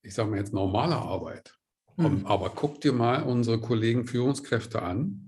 ich 0.02 0.14
sage 0.14 0.30
mal 0.30 0.40
jetzt 0.40 0.54
normale 0.54 0.96
Arbeit. 0.96 1.56
Mhm. 1.98 2.26
Aber 2.26 2.50
guck 2.50 2.82
dir 2.82 2.94
mal 2.94 3.24
unsere 3.24 3.60
Kollegen 3.60 4.06
Führungskräfte 4.06 4.82
an. 4.82 5.24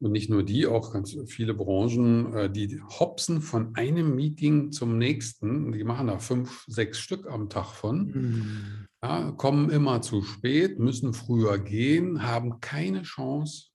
Und 0.00 0.12
nicht 0.12 0.30
nur 0.30 0.44
die, 0.44 0.66
auch 0.66 0.92
ganz 0.92 1.16
viele 1.26 1.54
Branchen, 1.54 2.32
äh, 2.32 2.50
die 2.50 2.80
hopsen 3.00 3.42
von 3.42 3.74
einem 3.74 4.14
Meeting 4.14 4.70
zum 4.70 4.96
nächsten. 4.96 5.72
Die 5.72 5.82
machen 5.82 6.06
da 6.06 6.18
fünf, 6.18 6.64
sechs 6.68 7.00
Stück 7.00 7.26
am 7.26 7.48
Tag 7.48 7.72
von. 7.72 8.06
Mhm. 8.06 8.86
Ja, 9.02 9.32
kommen 9.32 9.70
immer 9.70 10.00
zu 10.00 10.22
spät, 10.22 10.78
müssen 10.78 11.14
früher 11.14 11.58
gehen, 11.58 12.22
haben 12.22 12.60
keine 12.60 13.02
Chance, 13.02 13.68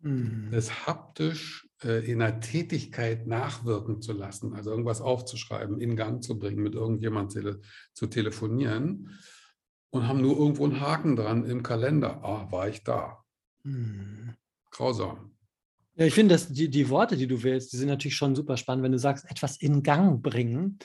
mhm. 0.00 0.48
das 0.50 0.86
haptisch 0.86 1.66
in 1.84 2.22
einer 2.22 2.40
Tätigkeit 2.40 3.26
nachwirken 3.26 4.00
zu 4.00 4.12
lassen, 4.12 4.54
also 4.54 4.70
irgendwas 4.70 5.00
aufzuschreiben, 5.00 5.80
in 5.80 5.96
Gang 5.96 6.22
zu 6.22 6.38
bringen, 6.38 6.62
mit 6.62 6.74
irgendjemand 6.74 7.32
tele 7.32 7.60
zu 7.92 8.06
telefonieren 8.06 9.10
und 9.90 10.08
haben 10.08 10.20
nur 10.20 10.36
irgendwo 10.36 10.64
einen 10.64 10.80
Haken 10.80 11.16
dran 11.16 11.44
im 11.44 11.62
Kalender. 11.62 12.24
Ah, 12.24 12.50
war 12.50 12.68
ich 12.68 12.82
da. 12.82 13.22
Hm. 13.64 14.34
Grausam. 14.70 15.30
Ja, 15.96 16.06
ich 16.06 16.14
finde, 16.14 16.36
die, 16.36 16.68
die 16.68 16.88
Worte, 16.88 17.16
die 17.16 17.28
du 17.28 17.42
wählst, 17.42 17.72
die 17.72 17.76
sind 17.76 17.88
natürlich 17.88 18.16
schon 18.16 18.34
super 18.34 18.56
spannend, 18.56 18.82
wenn 18.82 18.92
du 18.92 18.98
sagst, 18.98 19.30
etwas 19.30 19.56
in 19.58 19.82
Gang 19.84 20.22
bringen. 20.22 20.78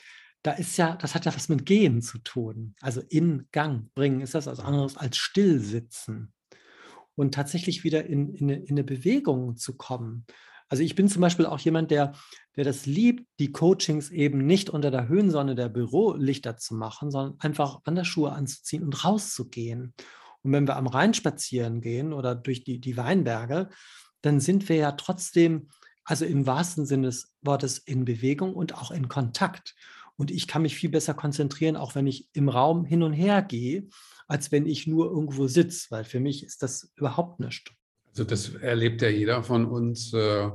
Da 0.44 0.52
ist 0.52 0.78
ja, 0.78 0.96
das 0.96 1.16
hat 1.16 1.26
ja 1.26 1.36
was 1.36 1.50
mit 1.50 1.66
Gehen 1.66 2.02
zu 2.02 2.20
tun. 2.20 2.76
Also 2.82 3.02
in 3.10 3.48
Gang 3.52 3.94
bringen 3.96 4.22
ist 4.22 4.36
das 4.36 4.46
was 4.46 4.60
anderes 4.60 4.96
als 4.96 5.18
Stillsitzen. 5.18 6.34
und 7.16 7.34
tatsächlich 7.34 7.84
wieder 7.84 8.06
in, 8.06 8.34
in, 8.34 8.50
in 8.50 8.70
eine 8.70 8.84
Bewegung 8.84 9.58
zu 9.58 9.76
kommen. 9.76 10.26
Also 10.70 10.84
ich 10.84 10.96
bin 10.96 11.10
zum 11.10 11.22
Beispiel 11.22 11.48
auch 11.48 11.60
jemand, 11.60 11.92
der, 11.92 12.14
der 12.56 12.64
das 12.64 12.86
liebt, 12.86 13.28
die 13.40 13.52
Coachings 13.52 14.12
eben 14.12 14.46
nicht 14.46 14.70
unter 14.70 14.92
der 14.92 15.08
Höhensonne 15.08 15.56
der 15.56 15.68
Bürolichter 15.68 16.58
zu 16.58 16.76
machen, 16.76 17.10
sondern 17.10 17.40
einfach 17.40 17.82
Wanderschuhe 17.86 18.32
anzuziehen 18.32 18.84
und 18.84 19.04
rauszugehen. 19.04 19.94
Und 20.44 20.52
wenn 20.54 20.68
wir 20.68 20.76
am 20.76 20.88
Rhein 20.88 21.14
spazieren 21.14 21.82
gehen 21.82 22.14
oder 22.14 22.36
durch 22.36 22.64
die, 22.64 22.80
die 22.80 22.98
Weinberge, 22.98 23.70
dann 24.22 24.40
sind 24.40 24.70
wir 24.70 24.76
ja 24.76 24.92
trotzdem, 24.92 25.70
also 26.04 26.24
im 26.26 26.46
wahrsten 26.46 26.86
Sinne 26.86 27.08
des 27.08 27.34
Wortes, 27.42 27.80
in 27.80 28.06
Bewegung 28.06 28.54
und 28.54 28.76
auch 28.76 28.92
in 28.92 29.10
Kontakt. 29.10 29.76
Und 30.18 30.32
ich 30.32 30.48
kann 30.48 30.62
mich 30.62 30.76
viel 30.76 30.90
besser 30.90 31.14
konzentrieren, 31.14 31.78
auch 31.78 31.96
wenn 31.96 32.06
ich 32.06 32.30
im 32.34 32.50
Raum 32.50 32.86
hin 32.86 33.04
und 33.04 33.14
her 33.14 33.42
gehe, 33.42 33.88
als 34.28 34.52
wenn 34.52 34.66
ich 34.66 34.86
nur 34.86 35.10
irgendwo 35.10 35.48
sitze, 35.48 35.88
weil 35.90 36.04
für 36.04 36.20
mich 36.20 36.44
ist 36.44 36.62
das 36.62 36.92
überhaupt 36.96 37.40
nichts. 37.40 37.72
Also 38.10 38.24
das 38.24 38.54
erlebt 38.56 39.02
ja 39.02 39.10
jeder 39.10 39.44
von 39.44 39.66
uns, 39.66 40.14
äh, 40.14 40.50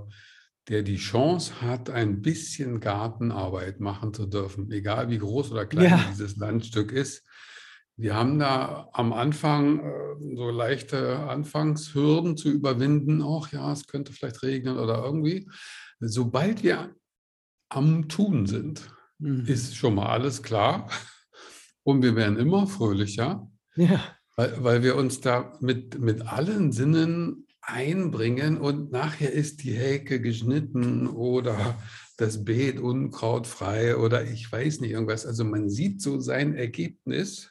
der 0.69 0.83
die 0.83 0.97
Chance 0.97 1.61
hat, 1.61 1.91
ein 1.91 2.23
bisschen 2.23 2.81
Gartenarbeit 2.81 3.81
machen 3.81 4.15
zu 4.15 4.27
dürfen, 4.27 4.71
egal 4.71 5.11
wie 5.11 5.19
groß 5.19 5.53
oder 5.53 5.67
klein 5.67 5.91
ja. 5.91 6.07
dieses 6.11 6.37
Landstück 6.37 6.93
ist. 6.93 7.27
Wir 7.97 8.15
haben 8.17 8.39
da 8.39 8.89
am 8.93 9.13
Anfang 9.13 9.81
äh, 9.81 10.37
so 10.37 10.51
leichte 10.51 11.19
Anfangshürden 11.21 12.37
zu 12.37 12.51
überwinden. 12.51 13.23
Auch 13.23 13.49
ja, 13.49 13.71
es 13.73 13.87
könnte 13.87 14.13
vielleicht 14.13 14.43
regnen 14.43 14.79
oder 14.79 15.05
irgendwie. 15.05 15.49
Sobald 16.01 16.63
wir 16.65 16.95
am 17.69 18.09
Tun 18.09 18.47
sind, 18.47 18.91
mhm. 19.19 19.45
ist 19.47 19.77
schon 19.77 19.95
mal 19.95 20.07
alles 20.07 20.43
klar. 20.43 20.91
Und 21.85 22.03
wir 22.03 22.17
werden 22.17 22.39
immer 22.39 22.67
fröhlicher, 22.67 23.49
ja. 23.77 24.01
Weil, 24.37 24.63
weil 24.63 24.83
wir 24.83 24.97
uns 24.97 25.21
da 25.21 25.57
mit, 25.61 25.99
mit 25.99 26.23
allen 26.27 26.73
Sinnen 26.73 27.47
einbringen 27.61 28.59
und 28.59 28.93
nachher 28.93 29.33
ist 29.33 29.63
die 29.63 29.73
Hecke 29.73 30.21
geschnitten 30.21 31.07
oder 31.07 31.79
das 32.17 32.45
Beet 32.45 32.79
unkrautfrei 32.79 33.97
oder 33.97 34.25
ich 34.25 34.51
weiß 34.51 34.81
nicht 34.81 34.93
irgendwas. 34.93 35.27
Also 35.27 35.45
man 35.45 35.69
sieht 35.69 36.01
so 36.01 36.21
sein 36.21 36.55
Ergebnis. 36.55 37.51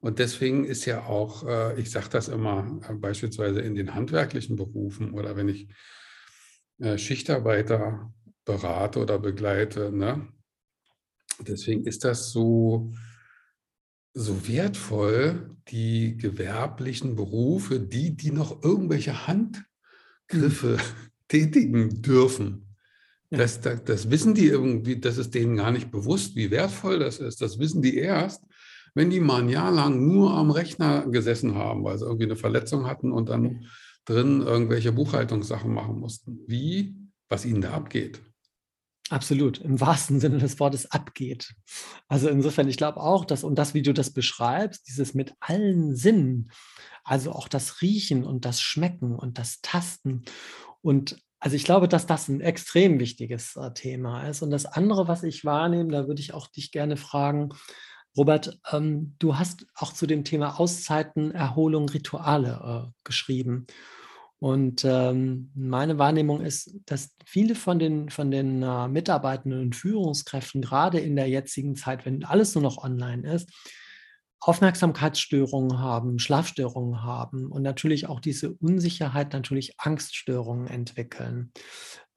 Und 0.00 0.18
deswegen 0.18 0.64
ist 0.64 0.84
ja 0.84 1.06
auch, 1.06 1.46
äh, 1.46 1.80
ich 1.80 1.90
sage 1.90 2.08
das 2.10 2.28
immer 2.28 2.80
äh, 2.88 2.94
beispielsweise 2.94 3.60
in 3.60 3.74
den 3.74 3.94
handwerklichen 3.94 4.56
Berufen 4.56 5.12
oder 5.12 5.36
wenn 5.36 5.48
ich 5.48 5.68
äh, 6.78 6.98
Schichtarbeiter 6.98 8.12
berate 8.44 8.98
oder 8.98 9.18
begleite, 9.18 9.90
ne? 9.90 10.28
deswegen 11.40 11.86
ist 11.86 12.04
das 12.04 12.30
so, 12.30 12.92
so 14.14 14.48
wertvoll, 14.48 15.50
die 15.68 16.16
gewerblichen 16.16 17.16
Berufe, 17.16 17.80
die, 17.80 18.16
die 18.16 18.30
noch 18.30 18.62
irgendwelche 18.62 19.26
Handgriffe 19.26 20.76
mhm. 20.76 20.80
tätigen 21.28 22.02
dürfen. 22.02 22.76
Ja. 23.30 23.38
Das, 23.38 23.60
das, 23.60 23.82
das, 23.84 24.10
wissen 24.10 24.34
die 24.34 24.46
irgendwie, 24.46 25.00
das 25.00 25.18
ist 25.18 25.34
denen 25.34 25.56
gar 25.56 25.72
nicht 25.72 25.90
bewusst, 25.90 26.36
wie 26.36 26.50
wertvoll 26.50 27.00
das 27.00 27.18
ist. 27.18 27.42
Das 27.42 27.58
wissen 27.58 27.82
die 27.82 27.96
erst, 27.96 28.44
wenn 28.94 29.10
die 29.10 29.20
mal 29.20 29.42
ein 29.42 29.48
Jahr 29.48 29.72
lang 29.72 30.06
nur 30.06 30.32
am 30.34 30.52
Rechner 30.52 31.08
gesessen 31.08 31.56
haben, 31.56 31.82
weil 31.82 31.98
sie 31.98 32.04
irgendwie 32.04 32.26
eine 32.26 32.36
Verletzung 32.36 32.86
hatten 32.86 33.10
und 33.10 33.28
dann 33.28 33.66
drin 34.04 34.42
irgendwelche 34.42 34.92
Buchhaltungssachen 34.92 35.72
machen 35.72 35.98
mussten. 35.98 36.38
Wie, 36.46 36.94
was 37.28 37.44
ihnen 37.44 37.62
da 37.62 37.72
abgeht. 37.72 38.20
Absolut, 39.10 39.58
im 39.58 39.80
wahrsten 39.80 40.18
Sinne 40.18 40.38
des 40.38 40.58
Wortes 40.58 40.90
abgeht. 40.90 41.54
Also 42.08 42.28
insofern, 42.28 42.68
ich 42.68 42.78
glaube 42.78 43.00
auch, 43.00 43.26
dass, 43.26 43.44
und 43.44 43.56
das, 43.56 43.74
wie 43.74 43.82
du 43.82 43.92
das 43.92 44.12
beschreibst, 44.12 44.88
dieses 44.88 45.12
mit 45.12 45.34
allen 45.40 45.94
Sinnen, 45.94 46.50
also 47.04 47.32
auch 47.32 47.48
das 47.48 47.82
Riechen 47.82 48.24
und 48.24 48.46
das 48.46 48.62
Schmecken 48.62 49.14
und 49.14 49.38
das 49.38 49.60
Tasten. 49.60 50.22
Und 50.80 51.18
also 51.38 51.56
ich 51.56 51.64
glaube, 51.64 51.86
dass 51.86 52.06
das 52.06 52.28
ein 52.28 52.40
extrem 52.40 52.98
wichtiges 52.98 53.56
äh, 53.56 53.74
Thema 53.74 54.26
ist. 54.26 54.40
Und 54.40 54.50
das 54.50 54.64
andere, 54.64 55.06
was 55.06 55.22
ich 55.22 55.44
wahrnehme, 55.44 55.92
da 55.92 56.08
würde 56.08 56.22
ich 56.22 56.32
auch 56.32 56.48
dich 56.48 56.72
gerne 56.72 56.96
fragen, 56.96 57.50
Robert, 58.16 58.58
ähm, 58.72 59.16
du 59.18 59.36
hast 59.36 59.66
auch 59.74 59.92
zu 59.92 60.06
dem 60.06 60.24
Thema 60.24 60.58
Auszeiten, 60.58 61.32
Erholung, 61.32 61.88
Rituale 61.90 62.86
äh, 62.86 62.92
geschrieben. 63.04 63.66
Und 64.44 64.84
ähm, 64.84 65.50
meine 65.54 65.96
Wahrnehmung 65.96 66.42
ist, 66.42 66.76
dass 66.84 67.16
viele 67.24 67.54
von 67.54 67.78
den, 67.78 68.10
von 68.10 68.30
den 68.30 68.62
äh, 68.62 68.88
Mitarbeitenden 68.88 69.62
und 69.62 69.74
Führungskräften, 69.74 70.60
gerade 70.60 71.00
in 71.00 71.16
der 71.16 71.30
jetzigen 71.30 71.76
Zeit, 71.76 72.04
wenn 72.04 72.26
alles 72.26 72.54
nur 72.54 72.60
noch 72.60 72.76
online 72.76 73.26
ist, 73.26 73.50
Aufmerksamkeitsstörungen 74.40 75.78
haben, 75.78 76.18
Schlafstörungen 76.18 77.02
haben 77.02 77.50
und 77.50 77.62
natürlich 77.62 78.06
auch 78.06 78.20
diese 78.20 78.52
Unsicherheit, 78.52 79.32
natürlich 79.32 79.80
Angststörungen 79.80 80.66
entwickeln. 80.66 81.50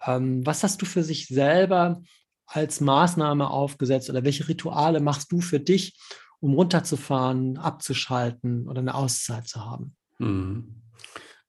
Ähm, 0.06 0.46
was 0.46 0.64
hast 0.64 0.82
du 0.82 0.86
für 0.86 1.06
sich 1.06 1.28
selber 1.28 2.02
als 2.46 2.82
Maßnahme 2.82 3.50
aufgesetzt 3.50 4.10
oder 4.10 4.26
welche 4.26 4.50
Rituale 4.50 5.00
machst 5.00 5.32
du 5.32 5.40
für 5.40 5.62
dich, 5.62 5.98
um 6.42 6.56
runterzufahren, 6.56 7.58
abzuschalten 7.58 8.68
oder 8.68 8.80
eine 8.80 8.96
Auszeit 8.96 9.48
zu 9.48 9.64
haben? 9.64 9.96
Mhm. 10.20 10.82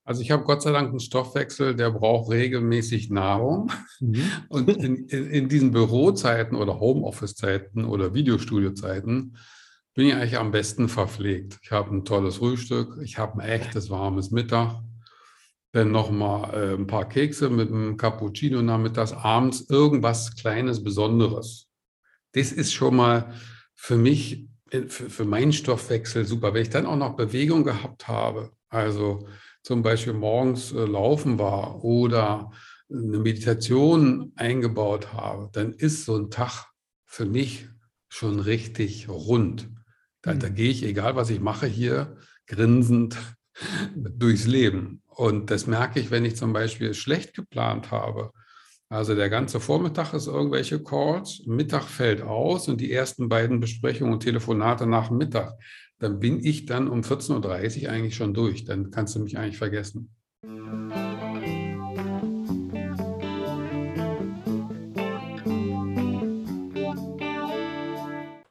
Also 0.09 0.23
ich 0.23 0.31
habe 0.31 0.43
Gott 0.43 0.63
sei 0.63 0.71
Dank 0.71 0.89
einen 0.89 0.99
Stoffwechsel, 0.99 1.75
der 1.75 1.91
braucht 1.91 2.31
regelmäßig 2.31 3.11
Nahrung. 3.11 3.71
Mhm. 3.99 4.23
Und 4.49 4.67
in, 4.67 5.07
in, 5.07 5.49
diesen 5.49 5.69
Bürozeiten 5.69 6.57
oder 6.57 6.79
Homeoffice-Zeiten 6.79 7.85
oder 7.85 8.15
Videostudiozeiten 8.15 9.37
bin 9.93 10.07
ich 10.07 10.15
eigentlich 10.15 10.39
am 10.39 10.49
besten 10.49 10.89
verpflegt. 10.89 11.59
Ich 11.61 11.71
habe 11.71 11.95
ein 11.95 12.05
tolles 12.05 12.37
Frühstück, 12.37 12.97
ich 13.03 13.19
habe 13.19 13.39
ein 13.39 13.47
echtes 13.47 13.91
warmes 13.91 14.31
Mittag, 14.31 14.81
dann 15.73 15.91
nochmal 15.91 16.55
äh, 16.55 16.73
ein 16.73 16.87
paar 16.87 17.07
Kekse 17.07 17.51
mit 17.51 17.69
einem 17.69 17.95
Cappuccino 17.95 18.63
nachmittags, 18.63 19.13
abends 19.13 19.69
irgendwas 19.69 20.35
Kleines, 20.35 20.83
Besonderes. 20.83 21.67
Das 22.31 22.51
ist 22.51 22.73
schon 22.73 22.95
mal 22.95 23.31
für 23.75 23.95
mich, 23.95 24.47
äh, 24.71 24.87
für, 24.87 25.07
für 25.11 25.25
meinen 25.25 25.53
Stoffwechsel 25.53 26.25
super. 26.25 26.55
Wenn 26.55 26.63
ich 26.63 26.71
dann 26.71 26.87
auch 26.87 26.95
noch 26.95 27.15
Bewegung 27.15 27.63
gehabt 27.63 28.07
habe, 28.07 28.49
also 28.69 29.27
zum 29.63 29.81
Beispiel 29.83 30.13
morgens 30.13 30.71
äh, 30.71 30.85
laufen 30.85 31.39
war 31.39 31.83
oder 31.83 32.51
eine 32.91 33.19
Meditation 33.19 34.31
eingebaut 34.35 35.13
habe, 35.13 35.49
dann 35.51 35.73
ist 35.73 36.05
so 36.05 36.17
ein 36.17 36.31
Tag 36.31 36.65
für 37.05 37.25
mich 37.25 37.67
schon 38.07 38.39
richtig 38.39 39.07
rund. 39.09 39.69
Da, 40.21 40.33
da 40.33 40.49
mhm. 40.49 40.55
gehe 40.55 40.71
ich, 40.71 40.83
egal 40.83 41.15
was 41.15 41.29
ich 41.29 41.39
mache 41.39 41.67
hier, 41.67 42.17
grinsend 42.47 43.17
durchs 43.95 44.47
Leben. 44.47 45.01
Und 45.05 45.51
das 45.51 45.67
merke 45.67 45.99
ich, 45.99 46.11
wenn 46.11 46.25
ich 46.25 46.35
zum 46.35 46.53
Beispiel 46.53 46.93
schlecht 46.93 47.33
geplant 47.33 47.91
habe. 47.91 48.31
Also 48.91 49.13
der 49.13 49.29
ganze 49.29 49.59
Vormittag 49.59 50.13
ist 50.13 50.25
irgendwelche 50.25 50.81
Calls, 50.81 51.43
Mittag 51.45 51.83
fällt 51.83 52.23
aus 52.23 52.67
und 52.67 52.81
die 52.81 52.91
ersten 52.91 53.29
beiden 53.29 53.59
Besprechungen 53.59 54.13
und 54.13 54.21
Telefonate 54.21 54.87
nach 54.87 55.11
Mittag 55.11 55.53
dann 55.99 56.19
bin 56.19 56.43
ich 56.43 56.65
dann 56.65 56.87
um 56.87 57.01
14.30 57.01 57.83
Uhr 57.83 57.91
eigentlich 57.91 58.15
schon 58.15 58.33
durch. 58.33 58.63
Dann 58.63 58.89
kannst 58.89 59.15
du 59.15 59.19
mich 59.19 59.37
eigentlich 59.37 59.57
vergessen. 59.57 60.15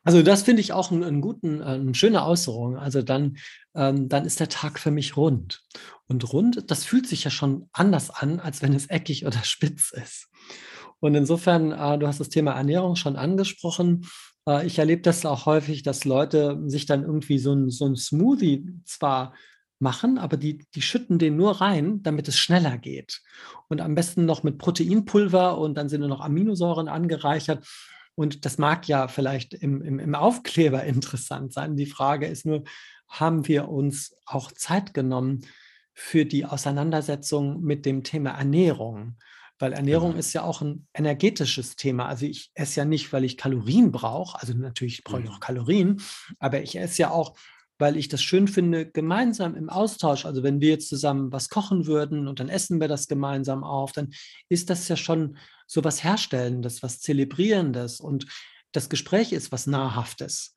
Also 0.05 0.23
das 0.23 0.43
finde 0.43 0.63
ich 0.63 0.73
auch 0.73 0.91
einen, 0.91 1.05
einen 1.05 1.21
guten, 1.21 1.61
äh, 1.61 1.65
eine 1.65 1.95
schöne 1.95 2.25
Äußerung. 2.25 2.77
Also 2.79 3.03
dann, 3.03 3.37
ähm, 3.75 4.09
dann 4.09 4.25
ist 4.25 4.41
der 4.41 4.49
Tag 4.49 4.79
für 4.79 4.91
mich 4.91 5.17
rund. 5.19 5.63
Und 6.07 6.33
rund, 6.33 6.71
das 6.71 6.85
fühlt 6.85 7.07
sich 7.07 7.25
ja 7.25 7.31
schon 7.31 7.69
anders 7.73 8.09
an, 8.09 8.41
als 8.41 8.63
wenn 8.63 8.73
es 8.73 8.87
eckig 8.87 9.27
oder 9.27 9.39
spitz 9.43 9.91
ist. 9.91 10.29
Und 11.01 11.15
insofern, 11.15 11.73
äh, 11.73 11.99
du 11.99 12.07
hast 12.07 12.21
das 12.21 12.31
Thema 12.31 12.53
Ernährung 12.53 12.97
schon 12.97 13.17
angesprochen. 13.17 14.07
Äh, 14.49 14.67
ich 14.67 14.79
erlebe 14.79 15.03
das 15.03 15.25
auch 15.27 15.47
häufig, 15.47 15.83
dass 15.83 16.05
Leute 16.05 16.61
sich 16.67 16.87
dann 16.87 17.05
irgendwie 17.05 17.39
so 17.39 17.53
ein, 17.53 17.71
so 17.71 17.87
ein 17.87 17.97
Smoothie 17.97 18.65
zwar 18.85 19.35
machen, 19.79 20.19
aber 20.19 20.37
die, 20.37 20.67
die 20.75 20.83
schütten 20.83 21.19
den 21.19 21.37
nur 21.37 21.61
rein, 21.61 22.03
damit 22.03 22.27
es 22.27 22.37
schneller 22.37 22.79
geht. 22.79 23.21
Und 23.69 23.81
am 23.81 23.95
besten 23.95 24.25
noch 24.25 24.43
mit 24.43 24.59
Proteinpulver 24.59 25.59
und 25.59 25.77
dann 25.77 25.89
sind 25.89 26.01
nur 26.01 26.09
noch 26.09 26.21
Aminosäuren 26.21 26.89
angereichert. 26.89 27.65
Und 28.17 28.45
das 28.45 28.59
mag 28.59 28.89
ja 28.89 29.07
vielleicht 29.07 29.55
im, 29.55 29.81
im, 29.83 30.01
im 30.01 30.15
Aufkleber 30.15 30.83
interessant 30.85 31.53
sein. 31.53 31.77
Die 31.77 31.87
Frage 31.87 32.27
ist 32.27 32.47
nur, 32.47 32.65
haben 33.09 33.47
wir 33.47 33.69
uns 33.69 34.17
auch 34.27 34.51
Zeit 34.53 34.95
genommen 34.95 35.47
für 35.95 36.25
die 36.25 36.45
Auseinandersetzung 36.45 37.63
mit 37.63 37.87
dem 37.87 38.03
Thema 38.03 38.31
Ernährung? 38.31 39.17
Weil 39.59 39.73
Ernährung 39.73 40.11
genau. 40.11 40.21
ist 40.21 40.33
ja 40.33 40.43
auch 40.43 40.63
ein 40.63 40.87
energetisches 40.95 41.77
Thema. 41.77 42.07
Also 42.07 42.27
ich 42.27 42.51
esse 42.55 42.81
ja 42.81 42.85
nicht, 42.85 43.13
weil 43.13 43.25
ich 43.25 43.37
Kalorien 43.37 43.91
brauche. 43.91 44.41
Also 44.41 44.55
natürlich 44.55 45.03
brauche 45.03 45.23
ich 45.23 45.29
auch 45.29 45.37
mhm. 45.37 45.41
Kalorien, 45.41 46.03
aber 46.39 46.63
ich 46.63 46.77
esse 46.77 47.03
ja 47.03 47.11
auch, 47.11 47.37
weil 47.79 47.97
ich 47.97 48.09
das 48.09 48.23
schön 48.23 48.49
finde, 48.49 48.91
gemeinsam 48.91 49.57
im 49.57 49.69
Austausch. 49.69 50.27
Also 50.27 50.43
wenn 50.43 50.61
wir 50.61 50.71
jetzt 50.71 50.89
zusammen 50.89 51.33
was 51.33 51.49
kochen 51.49 51.87
würden 51.87 52.29
und 52.29 52.41
dann 52.41 52.49
essen 52.49 52.81
wir 52.81 52.89
das 52.89 53.09
gemeinsam 53.09 53.65
auf, 53.65 53.93
dann 53.93 54.11
ist 54.49 54.71
das 54.71 54.87
ja 54.89 54.97
schon 54.97 55.37
so 55.67 55.85
was 55.85 56.03
Herstellendes, 56.03 56.83
was 56.83 57.01
Zelebrierendes 57.01 58.01
und 58.01 58.27
das 58.73 58.89
Gespräch 58.89 59.33
ist 59.33 59.51
was 59.53 59.67
Nahrhaftes. 59.67 60.55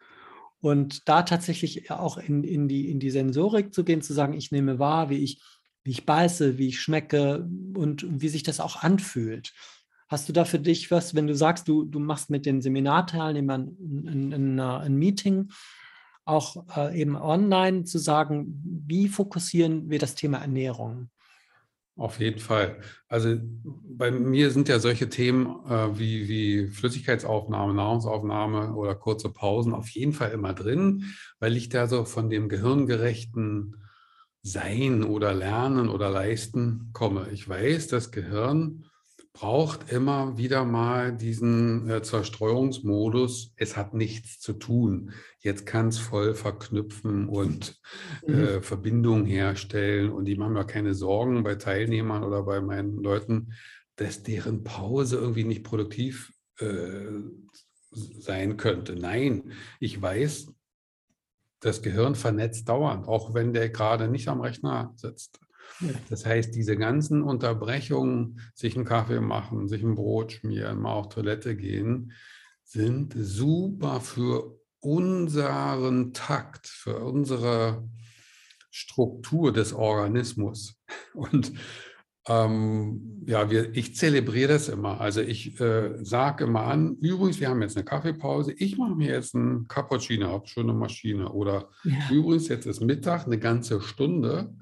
Und 0.60 1.08
da 1.10 1.24
tatsächlich 1.24 1.90
auch 1.90 2.18
in, 2.18 2.44
in, 2.44 2.68
die, 2.68 2.90
in 2.90 3.00
die 3.00 3.10
Sensorik 3.10 3.74
zu 3.74 3.84
gehen, 3.84 4.02
zu 4.02 4.14
sagen, 4.14 4.34
ich 4.34 4.52
nehme 4.52 4.78
wahr, 4.78 5.10
wie 5.10 5.18
ich 5.18 5.42
wie 5.84 5.92
ich 5.92 6.06
beiße, 6.06 6.58
wie 6.58 6.68
ich 6.68 6.80
schmecke 6.80 7.48
und 7.76 8.06
wie 8.10 8.30
sich 8.30 8.44
das 8.44 8.60
auch 8.60 8.84
anfühlt. 8.84 9.54
Hast 10.08 10.28
du 10.28 10.34
da 10.34 10.46
für 10.46 10.60
dich 10.60 10.92
was, 10.92 11.16
wenn 11.16 11.28
du 11.28 11.36
sagst, 11.36 11.68
du, 11.68 11.86
du 11.86 12.00
machst 12.00 12.30
mit 12.30 12.46
den 12.46 12.62
Seminarteilnehmern 12.62 13.78
ein, 14.06 14.96
Meeting, 14.96 15.50
auch 16.26 16.66
äh, 16.76 17.00
eben 17.00 17.16
online 17.16 17.86
zu 17.86 17.98
sagen, 17.98 18.62
wie 18.86 19.08
fokussieren 19.08 19.90
wir 19.90 20.00
das 20.00 20.16
Thema 20.16 20.40
Ernährung? 20.40 21.10
Auf 21.96 22.20
jeden 22.20 22.40
Fall. 22.40 22.80
Also 23.08 23.38
bei 23.44 24.12
mir 24.12 24.50
sind 24.52 24.70
ja 24.70 24.80
solche 24.80 25.10
Themen 25.10 25.46
äh, 25.70 25.98
wie, 25.98 26.28
wie 26.28 26.68
Flüssigkeitsaufnahme, 26.68 27.74
Nahrungsaufnahme 27.74 28.74
oder 28.74 28.96
kurze 28.96 29.30
Pausen 29.30 29.74
auf 29.74 29.90
jeden 29.90 30.14
Fall 30.14 30.32
immer 30.32 30.54
drin, 30.54 31.06
weil 31.40 31.56
ich 31.56 31.70
da 31.70 31.88
so 31.88 32.06
von 32.06 32.30
dem 32.30 32.50
gehirngerechten 32.50 33.78
Sein 34.44 35.04
oder 35.04 35.34
Lernen 35.34 35.90
oder 35.90 36.10
Leisten 36.10 36.90
komme. 36.94 37.28
Ich 37.32 37.48
weiß, 37.48 37.88
das 37.88 38.12
Gehirn 38.12 38.86
braucht 39.34 39.92
immer 39.92 40.38
wieder 40.38 40.66
mal 40.66 41.16
diesen 41.16 41.90
äh, 41.90 42.02
Zerstreuungsmodus. 42.02 43.54
Es 43.56 43.78
hat 43.78 43.94
nichts 43.94 44.40
zu 44.40 44.54
tun. 44.54 45.14
Jetzt 45.40 45.66
kann 45.66 45.88
es 45.88 46.00
voll 46.00 46.34
verknüpfen 46.34 47.28
und 47.30 47.80
mhm. 48.28 48.34
äh, 48.34 48.62
Verbindungen 48.62 49.26
herstellen. 49.26 50.12
Und 50.12 50.26
die 50.26 50.36
machen 50.36 50.54
mir 50.54 50.66
keine 50.66 50.94
Sorgen 50.94 51.44
bei 51.44 51.56
Teilnehmern 51.56 52.24
oder 52.24 52.44
bei 52.44 52.62
meinen 52.62 52.98
Leuten, 52.98 53.54
dass 53.96 54.24
deren 54.24 54.64
Pause 54.64 55.18
irgendwie 55.18 55.46
nicht 55.46 55.64
produktiv 55.64 56.34
äh, 56.60 57.22
sein 57.92 58.58
könnte. 58.58 58.96
Nein, 58.96 59.54
ich 59.80 60.02
weiß, 60.02 60.54
das 61.62 61.82
Gehirn 61.82 62.16
vernetzt 62.16 62.68
dauernd, 62.68 63.08
auch 63.08 63.34
wenn 63.34 63.54
der 63.54 63.70
gerade 63.70 64.08
nicht 64.08 64.28
am 64.28 64.42
Rechner 64.42 64.94
sitzt. 64.96 65.40
Das 66.10 66.26
heißt, 66.26 66.54
diese 66.54 66.76
ganzen 66.76 67.22
Unterbrechungen, 67.22 68.42
sich 68.54 68.76
einen 68.76 68.86
Kaffee 68.86 69.22
machen, 69.22 69.68
sich 69.68 69.82
ein 69.84 69.96
Brot 69.96 70.34
schmieren, 70.34 70.80
mal 70.80 70.94
auf 70.94 71.10
Toilette 71.10 71.56
gehen, 71.56 72.12
sind 72.64 73.16
super 73.18 74.02
für 74.02 74.60
unseren 74.80 76.14
Takt, 76.14 76.68
für 76.68 77.00
unsere 77.00 77.88
Struktur 78.70 79.52
des 79.52 79.74
Organismus. 79.74 80.82
Und 81.14 81.52
ähm, 82.28 83.24
ja, 83.26 83.50
wir, 83.50 83.76
ich 83.76 83.96
zelebriere 83.96 84.54
das 84.54 84.70
immer. 84.70 85.02
Also 85.02 85.22
ich 85.22 85.60
äh, 85.60 85.96
sage 86.04 86.44
immer 86.44 86.64
an, 86.64 86.98
übrigens, 87.02 87.40
wir 87.40 87.50
haben 87.50 87.62
jetzt 87.62 87.78
eine 87.78 87.86
Kaffeepause, 87.86 88.54
ich 88.54 88.78
mache 88.78 88.96
mir 88.96 89.12
jetzt 89.12 89.36
einen 89.36 89.68
Cappuccino, 89.68 90.28
habe 90.28 90.48
schon 90.48 90.70
eine 90.70 90.78
Maschine. 90.78 91.32
Oder 91.32 91.70
ja. 91.84 91.94
übrigens, 92.12 92.48
jetzt 92.48 92.68
ist 92.68 92.82
Mittag, 92.82 93.26
eine 93.26 93.40
ganze 93.40 93.82
Stunde. 93.82 94.54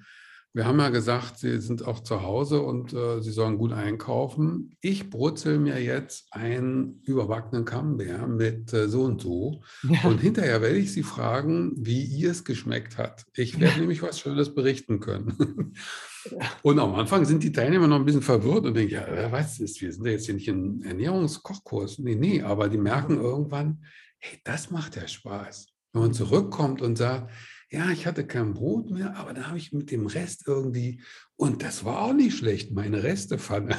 Wir 0.52 0.65
haben 0.65 0.80
ja 0.80 0.89
gesagt, 0.89 1.38
Sie 1.38 1.60
sind 1.60 1.86
auch 1.86 2.00
zu 2.00 2.24
Hause 2.24 2.62
und 2.62 2.91
äh, 2.91 3.22
Sie 3.22 3.32
sollen 3.32 3.60
gut 3.60 3.72
einkaufen. 3.72 4.76
Ich 4.82 5.12
brutzel 5.12 5.60
mir 5.60 5.80
jetzt 5.80 6.28
einen 6.32 7.02
überbackenen 7.04 7.65
Camembert 7.65 8.28
mit 8.30 8.74
äh, 8.74 8.89
so 8.89 9.04
und 9.04 9.22
so. 9.22 9.62
Ja. 9.84 10.10
Und 10.10 10.19
hinterher 10.19 10.62
werde 10.62 10.78
ich 10.78 10.91
Sie 10.91 11.04
fragen, 11.04 11.74
wie 11.78 12.04
ihr 12.04 12.32
es 12.32 12.45
geschmeckt 12.45 12.98
hat. 12.98 13.26
Ich 13.36 13.60
werde 13.60 13.76
ja. 13.76 13.82
nämlich 13.82 14.02
was 14.02 14.19
Schönes 14.19 14.56
berichten 14.56 15.00
können. 15.00 15.76
Und 16.63 16.79
am 16.79 16.95
Anfang 16.95 17.25
sind 17.25 17.43
die 17.43 17.51
Teilnehmer 17.51 17.88
noch 17.88 17.97
ein 17.97 18.05
bisschen 18.05 18.21
verwirrt 18.21 18.65
und 18.65 18.73
denken, 18.73 18.93
ja, 18.93 19.05
wer 19.10 19.32
weiß 19.32 19.60
das, 19.60 19.79
wir 19.82 19.91
sind 19.93 20.05
ja 20.05 20.12
jetzt 20.12 20.25
hier 20.25 20.36
nicht 20.36 20.47
in 20.47 20.82
Ernährungskochkurs. 20.82 21.99
Nee, 21.99 22.15
nee, 22.15 22.41
aber 22.41 22.69
die 22.69 22.77
merken 22.77 23.17
irgendwann, 23.17 23.86
hey, 24.17 24.39
das 24.43 24.71
macht 24.71 24.95
ja 24.95 25.08
Spaß. 25.08 25.67
Wenn 25.93 26.01
man 26.01 26.13
zurückkommt 26.13 26.82
und 26.82 26.97
sagt, 26.97 27.32
ja, 27.71 27.89
ich 27.91 28.08
hatte 28.08 28.25
kein 28.25 28.53
Brot 28.53 28.89
mehr, 28.89 29.15
aber 29.15 29.34
da 29.34 29.47
habe 29.47 29.58
ich 29.58 29.71
mit 29.71 29.91
dem 29.91 30.08
Rest 30.08 30.43
irgendwie, 30.47 31.01
und 31.36 31.63
das 31.63 31.86
war 31.86 32.01
auch 32.01 32.13
nicht 32.13 32.38
schlecht, 32.38 32.71
meine 32.71 33.03
Restepfanne. 33.03 33.77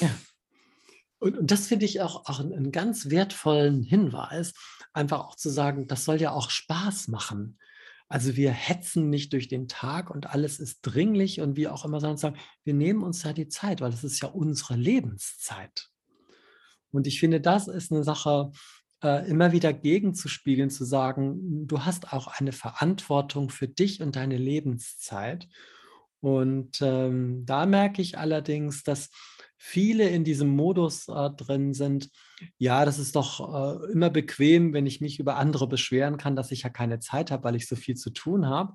Ja. 0.00 0.10
Und, 1.18 1.38
und 1.38 1.50
das 1.50 1.68
finde 1.68 1.86
ich 1.86 2.00
auch, 2.00 2.26
auch 2.26 2.40
einen 2.40 2.72
ganz 2.72 3.10
wertvollen 3.10 3.82
Hinweis, 3.82 4.52
einfach 4.92 5.20
auch 5.20 5.36
zu 5.36 5.48
sagen, 5.48 5.86
das 5.86 6.04
soll 6.04 6.20
ja 6.20 6.32
auch 6.32 6.50
Spaß 6.50 7.08
machen. 7.08 7.58
Also 8.14 8.36
wir 8.36 8.52
hetzen 8.52 9.10
nicht 9.10 9.32
durch 9.32 9.48
den 9.48 9.66
Tag 9.66 10.08
und 10.08 10.30
alles 10.30 10.60
ist 10.60 10.82
dringlich 10.82 11.40
und 11.40 11.56
wie 11.56 11.66
auch 11.66 11.84
immer 11.84 11.98
sagen, 11.98 12.36
wir 12.62 12.72
nehmen 12.72 13.02
uns 13.02 13.22
da 13.22 13.32
die 13.32 13.48
Zeit, 13.48 13.80
weil 13.80 13.90
das 13.90 14.04
ist 14.04 14.22
ja 14.22 14.28
unsere 14.28 14.76
Lebenszeit. 14.76 15.88
Und 16.92 17.08
ich 17.08 17.18
finde, 17.18 17.40
das 17.40 17.66
ist 17.66 17.90
eine 17.90 18.04
Sache, 18.04 18.52
äh, 19.02 19.28
immer 19.28 19.50
wieder 19.50 19.72
gegenzuspiegeln, 19.72 20.70
zu 20.70 20.84
sagen, 20.84 21.66
du 21.66 21.80
hast 21.80 22.12
auch 22.12 22.28
eine 22.28 22.52
Verantwortung 22.52 23.50
für 23.50 23.66
dich 23.66 24.00
und 24.00 24.14
deine 24.14 24.36
Lebenszeit. 24.36 25.48
Und 26.20 26.80
ähm, 26.82 27.44
da 27.44 27.66
merke 27.66 28.00
ich 28.00 28.16
allerdings, 28.16 28.84
dass 28.84 29.10
viele 29.66 30.10
in 30.10 30.24
diesem 30.24 30.50
Modus 30.50 31.08
äh, 31.08 31.30
drin 31.30 31.72
sind, 31.72 32.10
ja, 32.58 32.84
das 32.84 32.98
ist 32.98 33.16
doch 33.16 33.40
äh, 33.40 33.92
immer 33.92 34.10
bequem, 34.10 34.74
wenn 34.74 34.84
ich 34.84 35.00
mich 35.00 35.18
über 35.18 35.36
andere 35.36 35.66
beschweren 35.66 36.18
kann, 36.18 36.36
dass 36.36 36.52
ich 36.52 36.64
ja 36.64 36.68
keine 36.68 37.00
Zeit 37.00 37.30
habe, 37.30 37.44
weil 37.44 37.56
ich 37.56 37.66
so 37.66 37.74
viel 37.74 37.96
zu 37.96 38.10
tun 38.10 38.46
habe, 38.46 38.74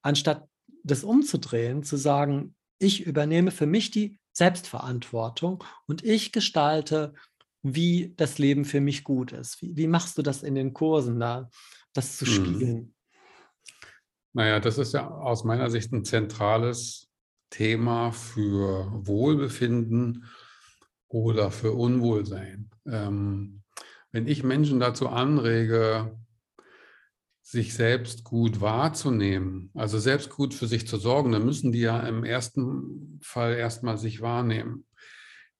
anstatt 0.00 0.48
das 0.84 1.02
umzudrehen, 1.02 1.82
zu 1.82 1.96
sagen, 1.96 2.54
ich 2.78 3.04
übernehme 3.04 3.50
für 3.50 3.66
mich 3.66 3.90
die 3.90 4.20
Selbstverantwortung 4.32 5.64
und 5.86 6.04
ich 6.04 6.30
gestalte 6.30 7.14
wie 7.64 8.14
das 8.16 8.38
Leben 8.38 8.64
für 8.64 8.80
mich 8.80 9.02
gut 9.02 9.32
ist. 9.32 9.60
Wie, 9.60 9.76
wie 9.76 9.88
machst 9.88 10.16
du 10.16 10.22
das 10.22 10.44
in 10.44 10.54
den 10.54 10.72
Kursen 10.72 11.18
da, 11.18 11.50
das 11.92 12.16
zu 12.16 12.24
mhm. 12.24 12.28
spiegeln? 12.28 12.94
Naja, 14.32 14.60
das 14.60 14.78
ist 14.78 14.94
ja 14.94 15.10
aus 15.10 15.42
meiner 15.42 15.68
Sicht 15.68 15.92
ein 15.92 16.04
zentrales 16.04 17.07
Thema 17.50 18.12
für 18.12 18.90
Wohlbefinden 19.06 20.24
oder 21.08 21.50
für 21.50 21.72
Unwohlsein. 21.72 22.70
Ähm, 22.86 23.62
wenn 24.12 24.26
ich 24.26 24.42
Menschen 24.42 24.80
dazu 24.80 25.08
anrege, 25.08 26.16
sich 27.42 27.72
selbst 27.72 28.24
gut 28.24 28.60
wahrzunehmen, 28.60 29.70
also 29.74 29.98
selbst 29.98 30.28
gut 30.28 30.52
für 30.52 30.66
sich 30.66 30.86
zu 30.86 30.98
sorgen, 30.98 31.32
dann 31.32 31.46
müssen 31.46 31.72
die 31.72 31.80
ja 31.80 32.00
im 32.00 32.24
ersten 32.24 33.18
Fall 33.22 33.54
erstmal 33.54 33.96
sich 33.96 34.20
wahrnehmen. 34.20 34.84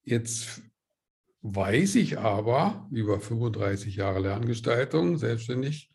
Jetzt 0.03 0.61
weiß 1.41 1.95
ich 1.95 2.19
aber 2.19 2.87
über 2.91 3.19
35 3.19 3.95
Jahre 3.95 4.19
Lerngestaltung 4.19 5.17
selbstständig, 5.17 5.91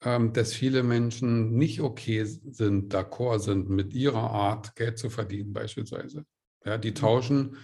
dass 0.00 0.52
viele 0.52 0.82
Menschen 0.82 1.56
nicht 1.56 1.80
okay 1.80 2.24
sind, 2.24 2.94
d'accord 2.94 3.40
sind 3.40 3.70
mit 3.70 3.94
ihrer 3.94 4.30
Art, 4.30 4.76
Geld 4.76 4.98
zu 4.98 5.10
verdienen 5.10 5.52
beispielsweise. 5.52 6.24
Ja, 6.64 6.78
die 6.78 6.88
hm. 6.88 6.94
tauschen 6.94 7.56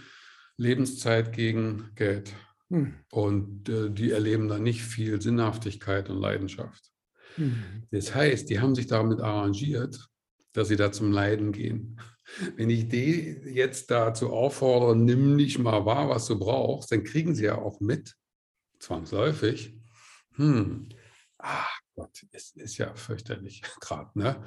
Lebenszeit 0.56 1.32
gegen 1.32 1.90
Geld. 1.94 2.32
Hm. 2.70 2.94
Und 3.10 3.68
äh, 3.68 3.90
die 3.90 4.10
erleben 4.12 4.48
da 4.48 4.58
nicht 4.58 4.82
viel 4.82 5.20
Sinnhaftigkeit 5.20 6.08
und 6.08 6.20
Leidenschaft. 6.20 6.90
Hm. 7.36 7.84
Das 7.90 8.14
heißt, 8.14 8.48
die 8.48 8.60
haben 8.60 8.74
sich 8.74 8.86
damit 8.86 9.20
arrangiert, 9.20 10.08
dass 10.52 10.68
sie 10.68 10.76
da 10.76 10.90
zum 10.90 11.12
Leiden 11.12 11.52
gehen. 11.52 12.00
Wenn 12.56 12.70
ich 12.70 12.88
die 12.88 13.40
jetzt 13.44 13.90
dazu 13.90 14.30
auffordere, 14.30 14.96
nimm 14.96 15.36
nicht 15.36 15.58
mal 15.58 15.84
wahr, 15.84 16.08
was 16.08 16.26
du 16.26 16.38
brauchst, 16.38 16.92
dann 16.92 17.04
kriegen 17.04 17.34
sie 17.34 17.44
ja 17.44 17.58
auch 17.58 17.80
mit, 17.80 18.14
zwangsläufig, 18.78 19.78
hm, 20.36 20.88
ach 21.38 21.81
Gott, 21.94 22.26
es 22.32 22.52
ist 22.52 22.78
ja 22.78 22.94
fürchterlich 22.94 23.62
gerade, 23.80 24.18
ne? 24.18 24.44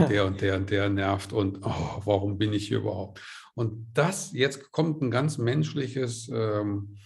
Und 0.00 0.10
der 0.10 0.26
und 0.26 0.40
der 0.40 0.56
und 0.56 0.70
der 0.70 0.88
nervt 0.88 1.32
und 1.32 1.58
oh, 1.62 2.02
warum 2.04 2.38
bin 2.38 2.52
ich 2.52 2.68
hier 2.68 2.78
überhaupt? 2.78 3.20
Und 3.54 3.88
das, 3.94 4.32
jetzt 4.32 4.72
kommt 4.72 5.02
ein 5.02 5.10
ganz 5.10 5.38
menschliches 5.38 6.28
ähm, 6.32 6.96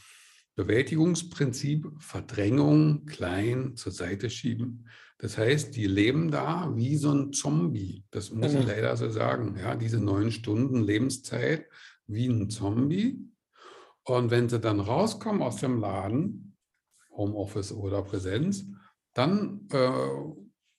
Bewältigungsprinzip, 0.55 1.90
Verdrängung 1.98 3.07
klein 3.07 3.76
zur 3.76 3.92
Seite 3.92 4.31
schieben. 4.31 4.88
Das 5.18 5.37
heißt, 5.37 5.76
die 5.76 5.87
leben 5.87 6.31
da 6.31 6.72
wie 6.76 6.96
so 6.96 7.12
ein 7.12 7.33
Zombie. 7.33 8.05
Das 8.11 8.31
muss 8.31 8.55
ich 8.55 8.64
leider 8.64 8.96
so 8.96 9.11
sagen. 9.11 9.57
Ja, 9.59 9.76
diese 9.76 10.00
neun 10.00 10.33
Stunden 10.33 10.83
Lebenszeit 10.83 11.66
wie 12.07 12.26
ein 12.26 12.48
Zombie. 12.48 13.29
Und 14.05 14.31
wenn 14.31 14.48
sie 14.48 14.61
dann 14.61 14.81
rauskommen 14.81 15.42
aus 15.42 15.57
dem 15.57 15.79
Laden, 15.79 16.57
Homeoffice 17.11 17.72
oder 17.72 18.03
Präsenz, 18.03 18.66
dann 19.20 19.68
äh, 19.70 19.90